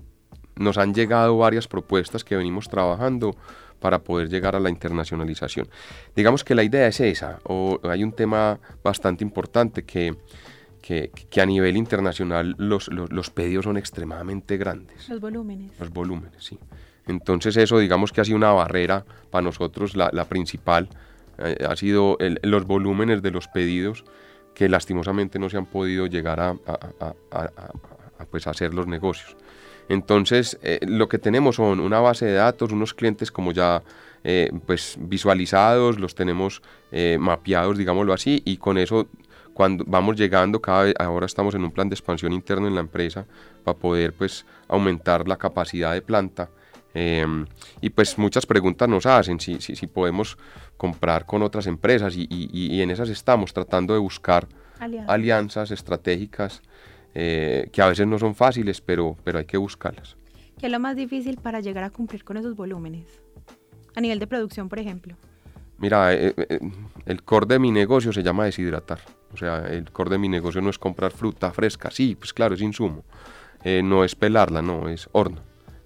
nos 0.55 0.77
han 0.77 0.93
llegado 0.93 1.37
varias 1.37 1.67
propuestas 1.67 2.23
que 2.23 2.35
venimos 2.35 2.67
trabajando 2.67 3.35
para 3.79 4.03
poder 4.03 4.29
llegar 4.29 4.55
a 4.55 4.59
la 4.59 4.69
internacionalización. 4.69 5.67
Digamos 6.15 6.43
que 6.43 6.55
la 6.55 6.63
idea 6.63 6.87
es 6.87 6.99
esa, 6.99 7.39
o 7.43 7.79
hay 7.83 8.03
un 8.03 8.11
tema 8.11 8.59
bastante 8.83 9.23
importante 9.23 9.83
que 9.83 10.15
que, 10.87 11.41
a 11.41 11.45
nivel 11.45 11.75
internacional 11.75 12.55
los, 12.57 12.87
los, 12.87 13.29
pedidos 13.29 13.65
son 13.65 13.75
extremadamente 13.75 14.55
grandes. 14.55 15.09
Los 15.09 15.19
volúmenes. 15.19 15.77
Los 15.79 15.89
volúmenes, 15.89 16.41
sí. 16.41 16.57
Entonces 17.07 17.57
eso 17.57 17.79
digamos 17.79 18.13
que 18.13 18.21
ha 18.21 18.25
sido 18.25 18.37
una 18.37 18.51
barrera 18.51 19.03
para 19.29 19.41
nosotros, 19.41 19.97
la, 19.97 20.09
la 20.13 20.25
principal, 20.25 20.87
eh, 21.39 21.57
ha 21.67 21.75
sido 21.75 22.17
los 22.41 22.65
volúmenes 22.65 23.21
de 23.21 23.31
los 23.31 23.49
pedidos 23.49 24.05
que 24.55 24.69
lastimosamente 24.69 25.39
no 25.39 25.49
se 25.49 25.57
han 25.57 25.65
podido 25.65 26.07
llegar 26.07 26.39
a, 26.39 26.55
a, 26.65 27.13
a, 27.31 28.25
pues 28.31 28.47
hacer 28.47 28.73
los 28.73 28.87
negocios. 28.87 29.35
Entonces 29.89 30.57
eh, 30.63 30.79
lo 30.87 31.09
que 31.09 31.19
tenemos 31.19 31.57
son 31.57 31.81
una 31.81 31.99
base 31.99 32.25
de 32.25 32.33
datos, 32.33 32.71
unos 32.71 32.93
clientes 32.93 33.29
como 33.29 33.51
ya 33.51 33.83
eh, 34.23 34.51
pues 34.65 34.95
visualizados, 34.99 35.99
los 35.99 36.15
tenemos 36.15 36.61
mapeados, 37.19 37.77
digámoslo 37.77 38.13
así, 38.13 38.41
y 38.45 38.55
con 38.57 38.77
eso 38.77 39.07
cuando 39.57 39.83
vamos 39.87 40.15
llegando, 40.15 40.61
cada 40.61 40.83
vez, 40.83 40.93
ahora 40.99 41.25
estamos 41.25 41.55
en 41.55 41.63
un 41.63 41.71
plan 41.71 41.89
de 41.89 41.95
expansión 41.95 42.31
interno 42.31 42.67
en 42.67 42.75
la 42.75 42.81
empresa 42.81 43.25
para 43.63 43.77
poder 43.77 44.13
pues 44.13 44.45
aumentar 44.67 45.27
la 45.27 45.35
capacidad 45.35 45.93
de 45.93 46.01
planta 46.01 46.49
Em, 46.99 47.45
y 47.79 47.91
pues 47.91 48.17
muchas 48.17 48.47
preguntas 48.47 48.89
nos 48.89 49.05
hacen 49.05 49.39
si, 49.39 49.61
si, 49.61 49.75
si 49.75 49.85
podemos 49.85 50.35
comprar 50.77 51.27
con 51.27 51.43
otras 51.43 51.67
empresas 51.67 52.15
y, 52.17 52.27
y, 52.27 52.81
en 52.81 52.89
esas 52.89 53.09
estamos 53.09 53.53
tratando 53.53 53.93
de 53.93 53.99
buscar 53.99 54.47
alianzas, 55.07 55.69
estratégicas 55.69 56.63
eh, 57.13 57.69
que 57.71 57.83
a 57.83 57.87
veces 57.87 58.07
no 58.07 58.17
son 58.17 58.33
fáciles, 58.33 58.81
pero, 58.81 59.15
pero 59.23 59.37
hay 59.37 59.45
que 59.45 59.57
buscarlas. 59.57 60.17
¿Qué 60.57 60.65
es 60.65 60.71
lo 60.71 60.79
más 60.79 60.95
difícil 60.95 61.37
para 61.37 61.59
llegar 61.59 61.83
a 61.83 61.91
cumplir 61.91 62.23
con 62.23 62.37
esos 62.37 62.55
volúmenes? 62.55 63.21
A 63.95 64.01
nivel 64.01 64.17
de 64.17 64.25
producción, 64.25 64.67
por 64.67 64.79
ejemplo. 64.79 65.15
Mira, 65.77 66.15
eh, 66.15 66.33
eh, 66.35 66.59
el 67.05 67.21
core 67.21 67.45
de 67.45 67.59
mi 67.59 67.69
negocio 67.69 68.11
se 68.11 68.23
llama 68.23 68.45
deshidratar. 68.45 69.01
O 69.33 69.37
sea, 69.37 69.67
el 69.67 69.91
core 69.91 70.11
de 70.11 70.17
mi 70.17 70.29
negocio 70.29 70.61
no 70.61 70.69
es 70.69 70.79
comprar 70.79 71.11
fruta 71.11 71.51
fresca. 71.51 71.91
Sí, 71.91 72.15
pues 72.15 72.33
claro, 72.33 72.55
es 72.55 72.61
insumo. 72.61 73.03
no 73.63 74.03
es 74.03 74.15
pelarla, 74.15 74.61
no, 74.61 74.87
es 74.89 75.09
horno. 75.11 75.41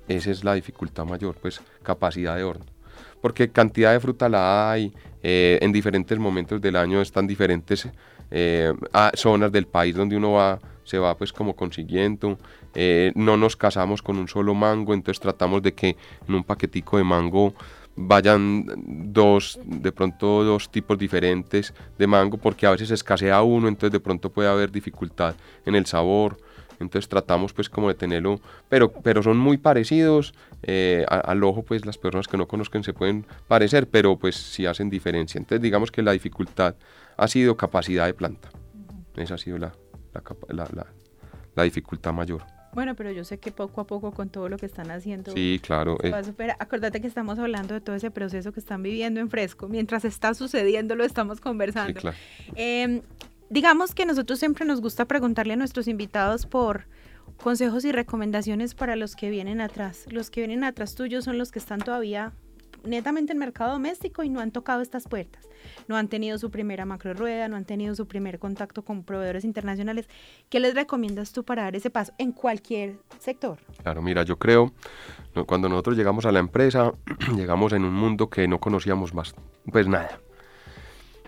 Esa 0.08 0.32
es 0.32 0.44
la 0.44 0.54
dificultad 0.54 1.06
mayor, 1.06 1.36
pues 1.42 1.62
capacidad 1.84 2.36
de 2.36 2.44
horno. 2.44 2.66
Porque 3.22 3.50
cantidad 3.50 3.94
de 3.94 4.00
fruta 4.00 4.28
la 4.28 4.72
hay, 4.72 4.94
eh, 5.24 5.60
en 5.62 5.72
diferentes 5.72 6.18
momentos 6.18 6.60
del 6.60 6.76
año 6.76 7.02
están 7.02 7.28
diferentes 7.28 7.88
eh, 8.32 8.74
zonas 9.14 9.52
del 9.52 9.68
país 9.68 9.96
donde 9.96 10.18
uno 10.18 10.34
va, 10.34 10.60
se 10.84 10.98
va 10.98 11.16
pues 11.16 11.32
como 11.32 11.56
consiguiendo. 11.56 12.38
Eh, 12.74 13.12
no 13.16 13.38
nos 13.38 13.56
casamos 13.56 14.02
con 14.02 14.18
un 14.18 14.28
solo 14.28 14.54
mango, 14.56 14.94
entonces 14.94 15.22
tratamos 15.22 15.62
de 15.62 15.74
que 15.74 15.96
en 16.28 16.36
un 16.36 16.44
paquetico 16.44 16.98
de 16.98 17.04
mango 17.04 17.54
vayan 18.08 18.66
dos, 19.14 19.60
de 19.64 19.92
pronto 19.92 20.44
dos 20.44 20.70
tipos 20.70 20.98
diferentes 20.98 21.74
de 21.98 22.08
mango, 22.08 22.38
porque 22.38 22.66
a 22.66 22.72
veces 22.72 22.92
escasea 22.92 23.42
uno, 23.42 23.68
entonces 23.68 23.92
de 23.92 24.00
pronto 24.00 24.30
puede 24.32 24.50
haber 24.50 24.72
dificultad 24.72 25.36
en 25.66 25.76
el 25.76 25.86
sabor 25.86 26.38
entonces 26.82 27.08
tratamos 27.08 27.54
pues 27.54 27.70
como 27.70 27.88
de 27.88 27.94
tenerlo, 27.94 28.42
pero, 28.68 28.92
pero 28.92 29.24
son 29.24 29.38
muy 29.38 29.58
parecidos, 29.58 30.34
eh, 30.64 31.06
al 31.08 31.44
ojo 31.44 31.64
pues 31.64 31.86
las 31.86 31.98
personas 31.98 32.28
que 32.28 32.38
no 32.38 32.48
conozcan 32.48 32.84
se 32.84 32.94
pueden 32.94 33.26
parecer, 33.48 33.88
pero 33.88 34.18
pues 34.18 34.36
sí 34.36 34.66
hacen 34.66 34.90
diferencia. 34.90 35.38
Entonces 35.38 35.62
digamos 35.62 35.92
que 35.92 36.02
la 36.02 36.12
dificultad 36.12 36.76
ha 37.18 37.28
sido 37.28 37.56
capacidad 37.56 38.06
de 38.08 38.14
planta, 38.14 38.50
esa 39.16 39.36
ha 39.36 39.38
sido 39.38 39.58
la, 39.58 39.74
la, 41.56 41.64
dificultad 41.64 42.14
mayor. 42.14 42.44
Bueno, 42.74 42.96
pero 42.96 43.12
yo 43.12 43.24
sé 43.24 43.38
que 43.38 43.52
poco 43.52 43.82
a 43.82 43.88
poco 43.88 44.12
con 44.12 44.30
todo 44.30 44.50
lo 44.50 44.58
que 44.58 44.66
están 44.66 44.92
haciendo. 44.92 45.32
Sí, 45.34 45.60
claro. 45.62 45.98
Eh. 46.04 46.12
Acuérdate 46.60 47.02
que 47.02 47.08
estamos 47.08 47.38
hablando 47.40 47.74
de 47.74 47.82
todo 47.82 47.96
ese 47.96 48.12
proceso 48.12 48.52
que 48.52 48.60
están 48.60 48.82
viviendo 48.82 49.20
en 49.20 49.30
fresco. 49.30 49.68
Mientras 49.68 50.06
está 50.06 50.34
sucediendo, 50.34 50.96
lo 50.96 51.04
estamos 51.04 51.42
conversando. 51.42 51.94
Sí, 51.94 52.02
claro. 52.02 52.18
Em, 52.56 53.02
digamos 53.50 53.94
que 53.94 54.06
nosotros 54.06 54.40
siempre 54.40 54.66
nos 54.66 54.82
gusta 54.82 55.06
preguntarle 55.06 55.54
a 55.54 55.58
nuestros 55.58 55.88
invitados 55.88 56.46
por 56.46 56.86
consejos 57.38 57.84
y 57.86 57.92
recomendaciones 57.92 58.76
para 58.76 58.96
los 58.96 59.16
que 59.16 59.30
vienen 59.30 59.62
atrás. 59.62 60.06
Los 60.10 60.30
que 60.30 60.42
vienen 60.42 60.64
atrás 60.64 60.96
tuyos 60.96 61.26
son 61.26 61.38
los 61.38 61.52
que 61.52 61.60
están 61.60 61.80
todavía 61.80 62.34
netamente 62.84 63.34
en 63.34 63.40
mercado 63.40 63.74
doméstico 63.74 64.24
y 64.24 64.30
no 64.30 64.40
han 64.40 64.52
tocado 64.52 64.82
estas 64.82 65.08
puertas. 65.08 65.48
No 65.88 65.96
han 65.98 66.08
tenido 66.08 66.38
su 66.38 66.52
primera 66.52 66.86
macro 66.86 67.14
rueda, 67.14 67.48
no 67.48 67.56
han 67.56 67.66
tenido 67.66 67.96
su 67.96 68.08
primer 68.08 68.40
contacto 68.40 68.84
con 68.84 69.04
proveedores 69.04 69.44
internacionales. 69.44 70.08
¿Qué 70.50 70.60
les 70.60 70.74
recomiendas 70.74 71.32
tú 71.32 71.44
para 71.44 71.64
dar 71.64 71.76
ese 71.76 71.90
paso 71.90 72.14
en 72.18 72.32
cualquier 72.32 72.98
sector? 73.20 73.60
Claro, 73.84 74.02
mira, 74.02 74.24
yo 74.24 74.38
creo, 74.38 74.74
cuando 75.46 75.70
nosotros 75.70 75.98
llegamos 75.98 76.26
a 76.26 76.32
la 76.32 76.40
empresa, 76.40 76.94
llegamos 77.36 77.74
en 77.74 77.86
un 77.86 77.94
mundo 77.94 78.30
que 78.30 78.48
no 78.48 78.60
conocíamos 78.60 79.14
más, 79.14 79.36
pues 79.72 79.88
nada 79.88 80.20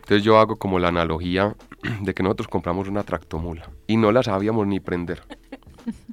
entonces 0.04 0.24
yo 0.24 0.38
hago 0.38 0.58
como 0.58 0.80
la 0.80 0.90
analogía 0.90 1.56
de 2.02 2.14
que 2.14 2.24
nosotros 2.24 2.50
compramos 2.50 2.90
una 2.90 3.04
tractomula 3.04 3.70
y 3.88 3.96
no 3.96 4.12
la 4.12 4.22
sabíamos 4.22 4.68
ni 4.68 4.80
prender. 4.82 5.24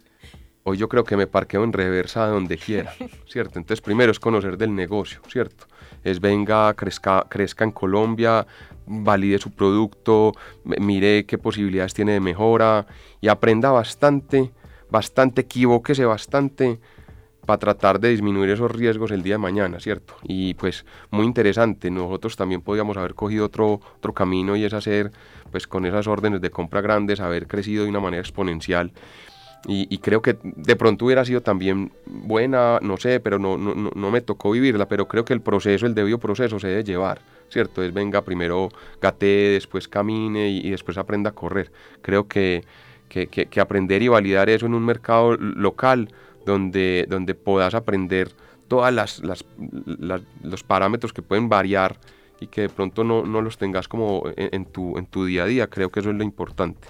Hoy 0.71 0.79
yo 0.79 0.89
creo 0.89 1.03
que 1.03 1.17
me 1.17 1.27
parqueo 1.27 1.65
en 1.65 1.73
reversa 1.73 2.29
donde 2.29 2.57
quiera, 2.57 2.93
¿cierto? 3.27 3.59
Entonces 3.59 3.81
primero 3.81 4.13
es 4.13 4.21
conocer 4.21 4.57
del 4.57 4.73
negocio, 4.73 5.21
¿cierto? 5.29 5.67
Es 6.05 6.21
venga, 6.21 6.73
crezca, 6.75 7.27
crezca 7.29 7.65
en 7.65 7.73
Colombia, 7.73 8.47
valide 8.87 9.39
su 9.39 9.51
producto, 9.51 10.33
mire 10.63 11.27
qué 11.27 11.39
posibilidades 11.39 11.93
tiene 11.93 12.13
de 12.13 12.21
mejora 12.21 12.87
y 13.21 13.27
aprenda 13.27 13.73
bastante, 13.73 14.53
bastante, 14.91 15.41
equivóquese 15.41 16.05
bastante 16.05 16.79
para 17.47 17.59
tratar 17.59 17.99
de 17.99 18.11
disminuir 18.11 18.51
esos 18.51 18.71
riesgos 18.71 19.11
el 19.11 19.25
día 19.25 19.35
de 19.35 19.39
mañana, 19.39 19.81
¿cierto? 19.81 20.15
Y 20.23 20.55
pues 20.55 20.87
muy 21.11 21.27
interesante, 21.27 21.91
nosotros 21.91 22.37
también 22.37 22.61
podíamos 22.61 22.97
haber 22.97 23.15
cogido 23.15 23.47
otro, 23.47 23.81
otro 23.97 24.15
camino 24.15 24.55
y 24.55 24.65
es 24.65 24.73
hacer, 24.73 25.11
pues 25.51 25.67
con 25.67 25.85
esas 25.85 26.07
órdenes 26.07 26.41
de 26.41 26.51
compra 26.51 26.81
grandes, 26.81 27.19
haber 27.19 27.49
crecido 27.49 27.83
de 27.83 27.91
una 27.91 27.99
manera 27.99 28.21
exponencial. 28.21 28.93
Y, 29.67 29.99
creo 29.99 30.23
que 30.23 30.39
de 30.43 30.75
pronto 30.75 31.05
hubiera 31.05 31.25
sido 31.25 31.43
también 31.43 31.93
buena, 32.07 32.79
no 32.81 32.97
sé, 32.97 33.21
pero 33.21 33.39
no, 33.39 33.59
no, 33.59 33.75
no, 33.75 34.11
me 34.11 34.23
tocó 34.23 34.51
vivirla, 34.53 34.89
pero 34.89 35.07
creo 35.07 35.25
que 35.27 35.35
el 35.35 35.43
proceso, 35.43 35.85
el 35.85 35.95
debido 35.95 36.19
proceso 36.19 36.59
se 36.59 36.69
debe 36.69 36.83
llevar, 36.83 37.21
¿cierto? 37.51 37.83
Es 37.83 37.93
venga, 37.93 38.23
primero 38.23 38.71
gatee, 39.03 39.51
después 39.53 39.87
camine 39.87 40.49
y, 40.49 40.71
después 40.71 40.97
aprenda 40.97 41.31
a 41.31 41.35
correr. 41.35 41.71
Creo 42.01 42.27
que, 42.27 42.65
que, 43.11 43.27
que, 43.27 43.61
aprender 43.61 44.03
y 44.03 44.09
validar 44.09 44.49
eso 44.49 44.65
en 44.65 44.73
un 44.73 44.85
mercado 44.85 45.37
local 45.37 46.09
donde, 46.47 47.05
donde 47.09 47.35
puedas 47.35 47.75
aprender 47.75 48.33
todos 48.67 48.91
las, 48.93 49.23
los 50.43 50.63
parámetros 50.65 51.13
que 51.13 51.23
pueden 51.23 51.51
variar 51.51 51.99
y 52.41 52.47
que 52.47 52.63
de 52.63 52.69
pronto 52.71 53.05
no, 53.05 53.25
no 53.25 53.43
los 53.43 53.59
tengas 53.59 53.89
como 53.89 54.25
en, 54.37 54.65
tu, 54.65 54.97
en 54.97 55.07
tu 55.07 55.27
día 55.27 55.43
a 55.43 55.47
día. 55.47 55.67
Creo 55.67 55.91
que 55.91 56.01
eso 56.01 56.11
es 56.11 56.17
lo 56.17 56.25
importante. 56.25 56.89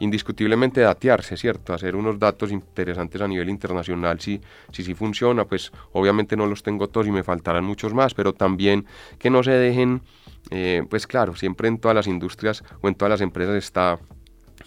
Indiscutiblemente 0.00 0.80
datearse, 0.80 1.36
¿cierto? 1.36 1.72
Hacer 1.72 1.94
unos 1.94 2.18
datos 2.18 2.50
interesantes 2.50 3.20
a 3.20 3.28
nivel 3.28 3.48
internacional. 3.48 4.20
Si, 4.20 4.40
si, 4.72 4.82
si 4.82 4.94
funciona, 4.94 5.44
pues 5.44 5.72
obviamente 5.92 6.36
no 6.36 6.46
los 6.46 6.62
tengo 6.62 6.88
todos 6.88 7.06
y 7.06 7.10
me 7.10 7.22
faltarán 7.22 7.64
muchos 7.64 7.94
más, 7.94 8.14
pero 8.14 8.32
también 8.32 8.86
que 9.18 9.30
no 9.30 9.42
se 9.42 9.52
dejen, 9.52 10.02
eh, 10.50 10.82
pues 10.90 11.06
claro, 11.06 11.36
siempre 11.36 11.68
en 11.68 11.78
todas 11.78 11.94
las 11.94 12.06
industrias 12.06 12.64
o 12.80 12.88
en 12.88 12.94
todas 12.94 13.10
las 13.10 13.20
empresas 13.20 13.56
está 13.56 13.98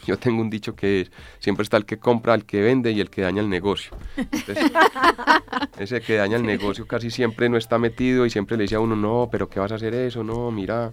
yo 0.06 0.18
tengo 0.18 0.42
un 0.42 0.50
dicho 0.50 0.76
que 0.76 1.10
siempre 1.40 1.64
está 1.64 1.78
el 1.78 1.86
que 1.86 1.98
compra, 1.98 2.34
el 2.34 2.46
que 2.46 2.62
vende 2.62 2.92
y 2.92 3.00
el 3.00 3.10
que 3.10 3.22
daña 3.22 3.42
el 3.42 3.50
negocio. 3.50 3.96
ese 5.80 6.02
que 6.02 6.16
daña 6.16 6.38
el 6.38 6.46
negocio 6.46 6.86
casi 6.86 7.10
siempre 7.10 7.50
no 7.50 7.58
está 7.58 7.78
metido 7.78 8.26
y 8.26 8.30
siempre 8.30 8.58
le 8.58 8.64
dice 8.64 8.76
a 8.76 8.80
uno, 8.80 8.96
no, 8.96 9.30
pero 9.32 9.50
¿qué 9.50 9.60
vas 9.60 9.72
a 9.72 9.76
hacer 9.76 9.94
eso? 9.94 10.24
No, 10.24 10.52
mira. 10.52 10.92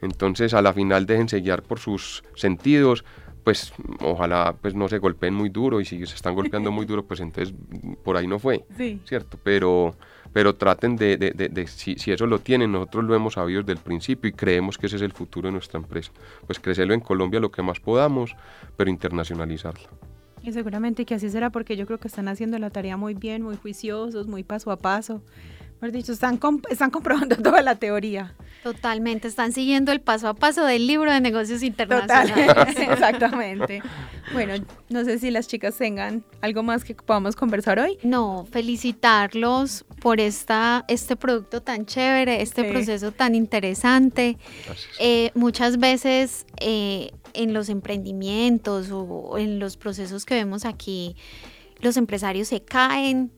Entonces 0.00 0.52
a 0.52 0.62
la 0.62 0.72
final 0.72 1.06
déjense 1.06 1.40
guiar 1.40 1.62
por 1.62 1.78
sus 1.78 2.24
sentidos, 2.34 3.04
pues 3.44 3.72
ojalá 4.00 4.54
pues 4.60 4.74
no 4.74 4.88
se 4.88 4.98
golpeen 4.98 5.34
muy 5.34 5.48
duro 5.48 5.80
y 5.80 5.84
si 5.84 6.04
se 6.06 6.14
están 6.14 6.34
golpeando 6.34 6.70
muy 6.70 6.86
duro, 6.86 7.04
pues 7.04 7.20
entonces 7.20 7.54
por 8.04 8.16
ahí 8.16 8.26
no 8.26 8.38
fue, 8.38 8.64
¿cierto? 9.04 9.38
Pero 9.42 9.94
pero 10.32 10.54
traten 10.54 10.96
de, 10.96 11.18
de, 11.18 11.32
de, 11.32 11.66
si, 11.66 11.96
si, 11.96 12.10
eso 12.10 12.26
lo 12.26 12.38
tienen, 12.38 12.72
nosotros 12.72 13.04
lo 13.04 13.14
hemos 13.14 13.34
sabido 13.34 13.60
desde 13.60 13.72
el 13.72 13.78
principio 13.78 14.30
y 14.30 14.32
creemos 14.32 14.78
que 14.78 14.86
ese 14.86 14.96
es 14.96 15.02
el 15.02 15.12
futuro 15.12 15.48
de 15.48 15.52
nuestra 15.52 15.78
empresa. 15.78 16.10
Pues 16.46 16.58
crecerlo 16.58 16.94
en 16.94 17.00
Colombia 17.00 17.38
lo 17.38 17.50
que 17.50 17.60
más 17.60 17.80
podamos, 17.80 18.34
pero 18.78 18.88
internacionalizarlo. 18.88 19.88
Y 20.42 20.52
seguramente 20.52 21.04
que 21.04 21.14
así 21.14 21.28
será 21.28 21.50
porque 21.50 21.76
yo 21.76 21.86
creo 21.86 21.98
que 21.98 22.08
están 22.08 22.28
haciendo 22.28 22.58
la 22.58 22.70
tarea 22.70 22.96
muy 22.96 23.12
bien, 23.12 23.42
muy 23.42 23.56
juiciosos, 23.56 24.26
muy 24.26 24.42
paso 24.42 24.70
a 24.70 24.76
paso 24.76 25.22
dicho, 25.90 26.12
están, 26.12 26.38
están 26.70 26.90
comprobando 26.90 27.36
toda 27.42 27.62
la 27.62 27.74
teoría. 27.74 28.34
Totalmente, 28.62 29.26
están 29.26 29.52
siguiendo 29.52 29.90
el 29.90 30.00
paso 30.00 30.28
a 30.28 30.34
paso 30.34 30.64
del 30.64 30.86
libro 30.86 31.10
de 31.10 31.20
negocios 31.20 31.64
internacionales. 31.64 32.76
exactamente. 32.78 33.82
Bueno, 34.32 34.54
no 34.88 35.04
sé 35.04 35.18
si 35.18 35.32
las 35.32 35.48
chicas 35.48 35.76
tengan 35.76 36.22
algo 36.40 36.62
más 36.62 36.84
que 36.84 36.94
podamos 36.94 37.34
conversar 37.34 37.80
hoy. 37.80 37.98
No, 38.04 38.46
felicitarlos 38.52 39.84
por 40.00 40.20
esta, 40.20 40.84
este 40.86 41.16
producto 41.16 41.60
tan 41.60 41.86
chévere, 41.86 42.40
este 42.40 42.62
proceso 42.64 43.10
tan 43.10 43.34
interesante. 43.34 44.38
Eh, 45.00 45.32
muchas 45.34 45.78
veces 45.78 46.46
eh, 46.60 47.10
en 47.34 47.52
los 47.52 47.68
emprendimientos 47.68 48.90
o 48.92 49.36
en 49.38 49.58
los 49.58 49.76
procesos 49.76 50.24
que 50.24 50.34
vemos 50.36 50.64
aquí, 50.64 51.16
los 51.80 51.96
empresarios 51.96 52.46
se 52.48 52.62
caen, 52.62 53.32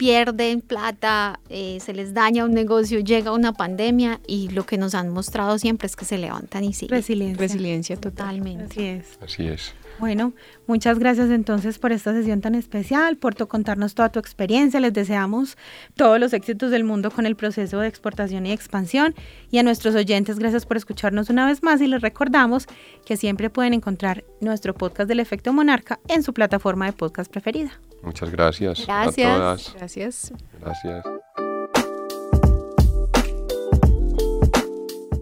pierden 0.00 0.62
plata, 0.62 1.40
eh, 1.50 1.76
se 1.78 1.92
les 1.92 2.14
daña 2.14 2.46
un 2.46 2.54
negocio, 2.54 3.00
llega 3.00 3.32
una 3.32 3.52
pandemia 3.52 4.18
y 4.26 4.48
lo 4.48 4.64
que 4.64 4.78
nos 4.78 4.94
han 4.94 5.10
mostrado 5.10 5.58
siempre 5.58 5.84
es 5.88 5.94
que 5.94 6.06
se 6.06 6.16
levantan 6.16 6.64
y 6.64 6.72
siguen. 6.72 6.96
Resiliencia. 6.96 7.38
Resiliencia 7.38 7.96
totalmente. 7.96 8.64
Así 8.64 8.86
es. 8.86 9.18
Así 9.20 9.46
es. 9.46 9.74
Bueno, 10.00 10.32
muchas 10.66 10.98
gracias 10.98 11.28
entonces 11.28 11.78
por 11.78 11.92
esta 11.92 12.14
sesión 12.14 12.40
tan 12.40 12.54
especial, 12.54 13.18
por 13.18 13.36
contarnos 13.46 13.94
toda 13.94 14.08
tu 14.08 14.18
experiencia. 14.18 14.80
Les 14.80 14.94
deseamos 14.94 15.58
todos 15.94 16.18
los 16.18 16.32
éxitos 16.32 16.70
del 16.70 16.84
mundo 16.84 17.10
con 17.10 17.26
el 17.26 17.36
proceso 17.36 17.80
de 17.80 17.88
exportación 17.88 18.46
y 18.46 18.52
expansión. 18.52 19.14
Y 19.50 19.58
a 19.58 19.62
nuestros 19.62 19.94
oyentes, 19.94 20.38
gracias 20.38 20.64
por 20.64 20.78
escucharnos 20.78 21.28
una 21.28 21.46
vez 21.46 21.62
más 21.62 21.82
y 21.82 21.86
les 21.86 22.00
recordamos 22.00 22.66
que 23.04 23.18
siempre 23.18 23.50
pueden 23.50 23.74
encontrar 23.74 24.24
nuestro 24.40 24.72
podcast 24.72 25.06
del 25.06 25.20
efecto 25.20 25.52
monarca 25.52 26.00
en 26.08 26.22
su 26.22 26.32
plataforma 26.32 26.86
de 26.86 26.92
podcast 26.94 27.30
preferida. 27.30 27.78
Muchas 28.02 28.30
gracias. 28.30 28.86
Gracias. 28.86 29.74
Gracias. 29.74 30.32
Gracias. 30.60 31.49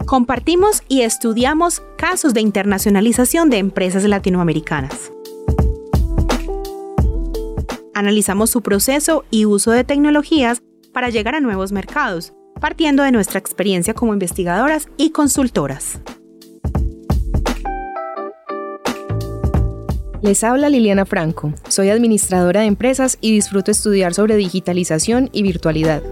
Compartimos 0.09 0.83
y 0.89 1.03
estudiamos 1.03 1.83
casos 1.99 2.33
de 2.33 2.41
internacionalización 2.41 3.51
de 3.51 3.59
empresas 3.59 4.05
latinoamericanas. 4.05 5.13
Analizamos 7.95 8.49
su 8.49 8.63
proceso 8.63 9.27
y 9.31 9.45
uso 9.45 9.71
de 9.71 9.85
tecnologías 9.85 10.63
para 10.95 11.11
llegar 11.11 11.35
a 11.35 11.41
nuevos 11.41 11.73
mercados, 11.73 12.33
partiendo 12.59 13.03
de 13.03 13.13
nuestra 13.13 13.39
experiencia 13.39 13.93
como 13.93 14.15
investigadoras 14.15 14.89
y 14.97 15.11
consultoras. 15.11 16.01
Les 20.23 20.43
habla 20.43 20.71
Liliana 20.71 21.05
Franco, 21.05 21.53
soy 21.69 21.91
administradora 21.91 22.63
de 22.63 22.67
empresas 22.67 23.19
y 23.21 23.33
disfruto 23.33 23.71
estudiar 23.71 24.15
sobre 24.15 24.37
digitalización 24.37 25.29
y 25.33 25.43
virtualidad. 25.43 26.03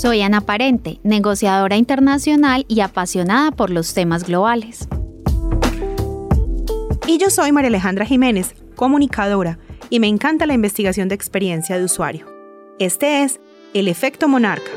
Soy 0.00 0.22
Ana 0.22 0.40
Parente, 0.40 0.98
negociadora 1.02 1.76
internacional 1.76 2.64
y 2.68 2.80
apasionada 2.80 3.50
por 3.50 3.68
los 3.68 3.92
temas 3.92 4.24
globales. 4.24 4.88
Y 7.06 7.18
yo 7.18 7.28
soy 7.28 7.52
María 7.52 7.68
Alejandra 7.68 8.06
Jiménez, 8.06 8.54
comunicadora, 8.76 9.58
y 9.90 10.00
me 10.00 10.06
encanta 10.06 10.46
la 10.46 10.54
investigación 10.54 11.08
de 11.10 11.16
experiencia 11.16 11.76
de 11.76 11.84
usuario. 11.84 12.24
Este 12.78 13.24
es 13.24 13.40
El 13.74 13.88
Efecto 13.88 14.26
Monarca, 14.26 14.70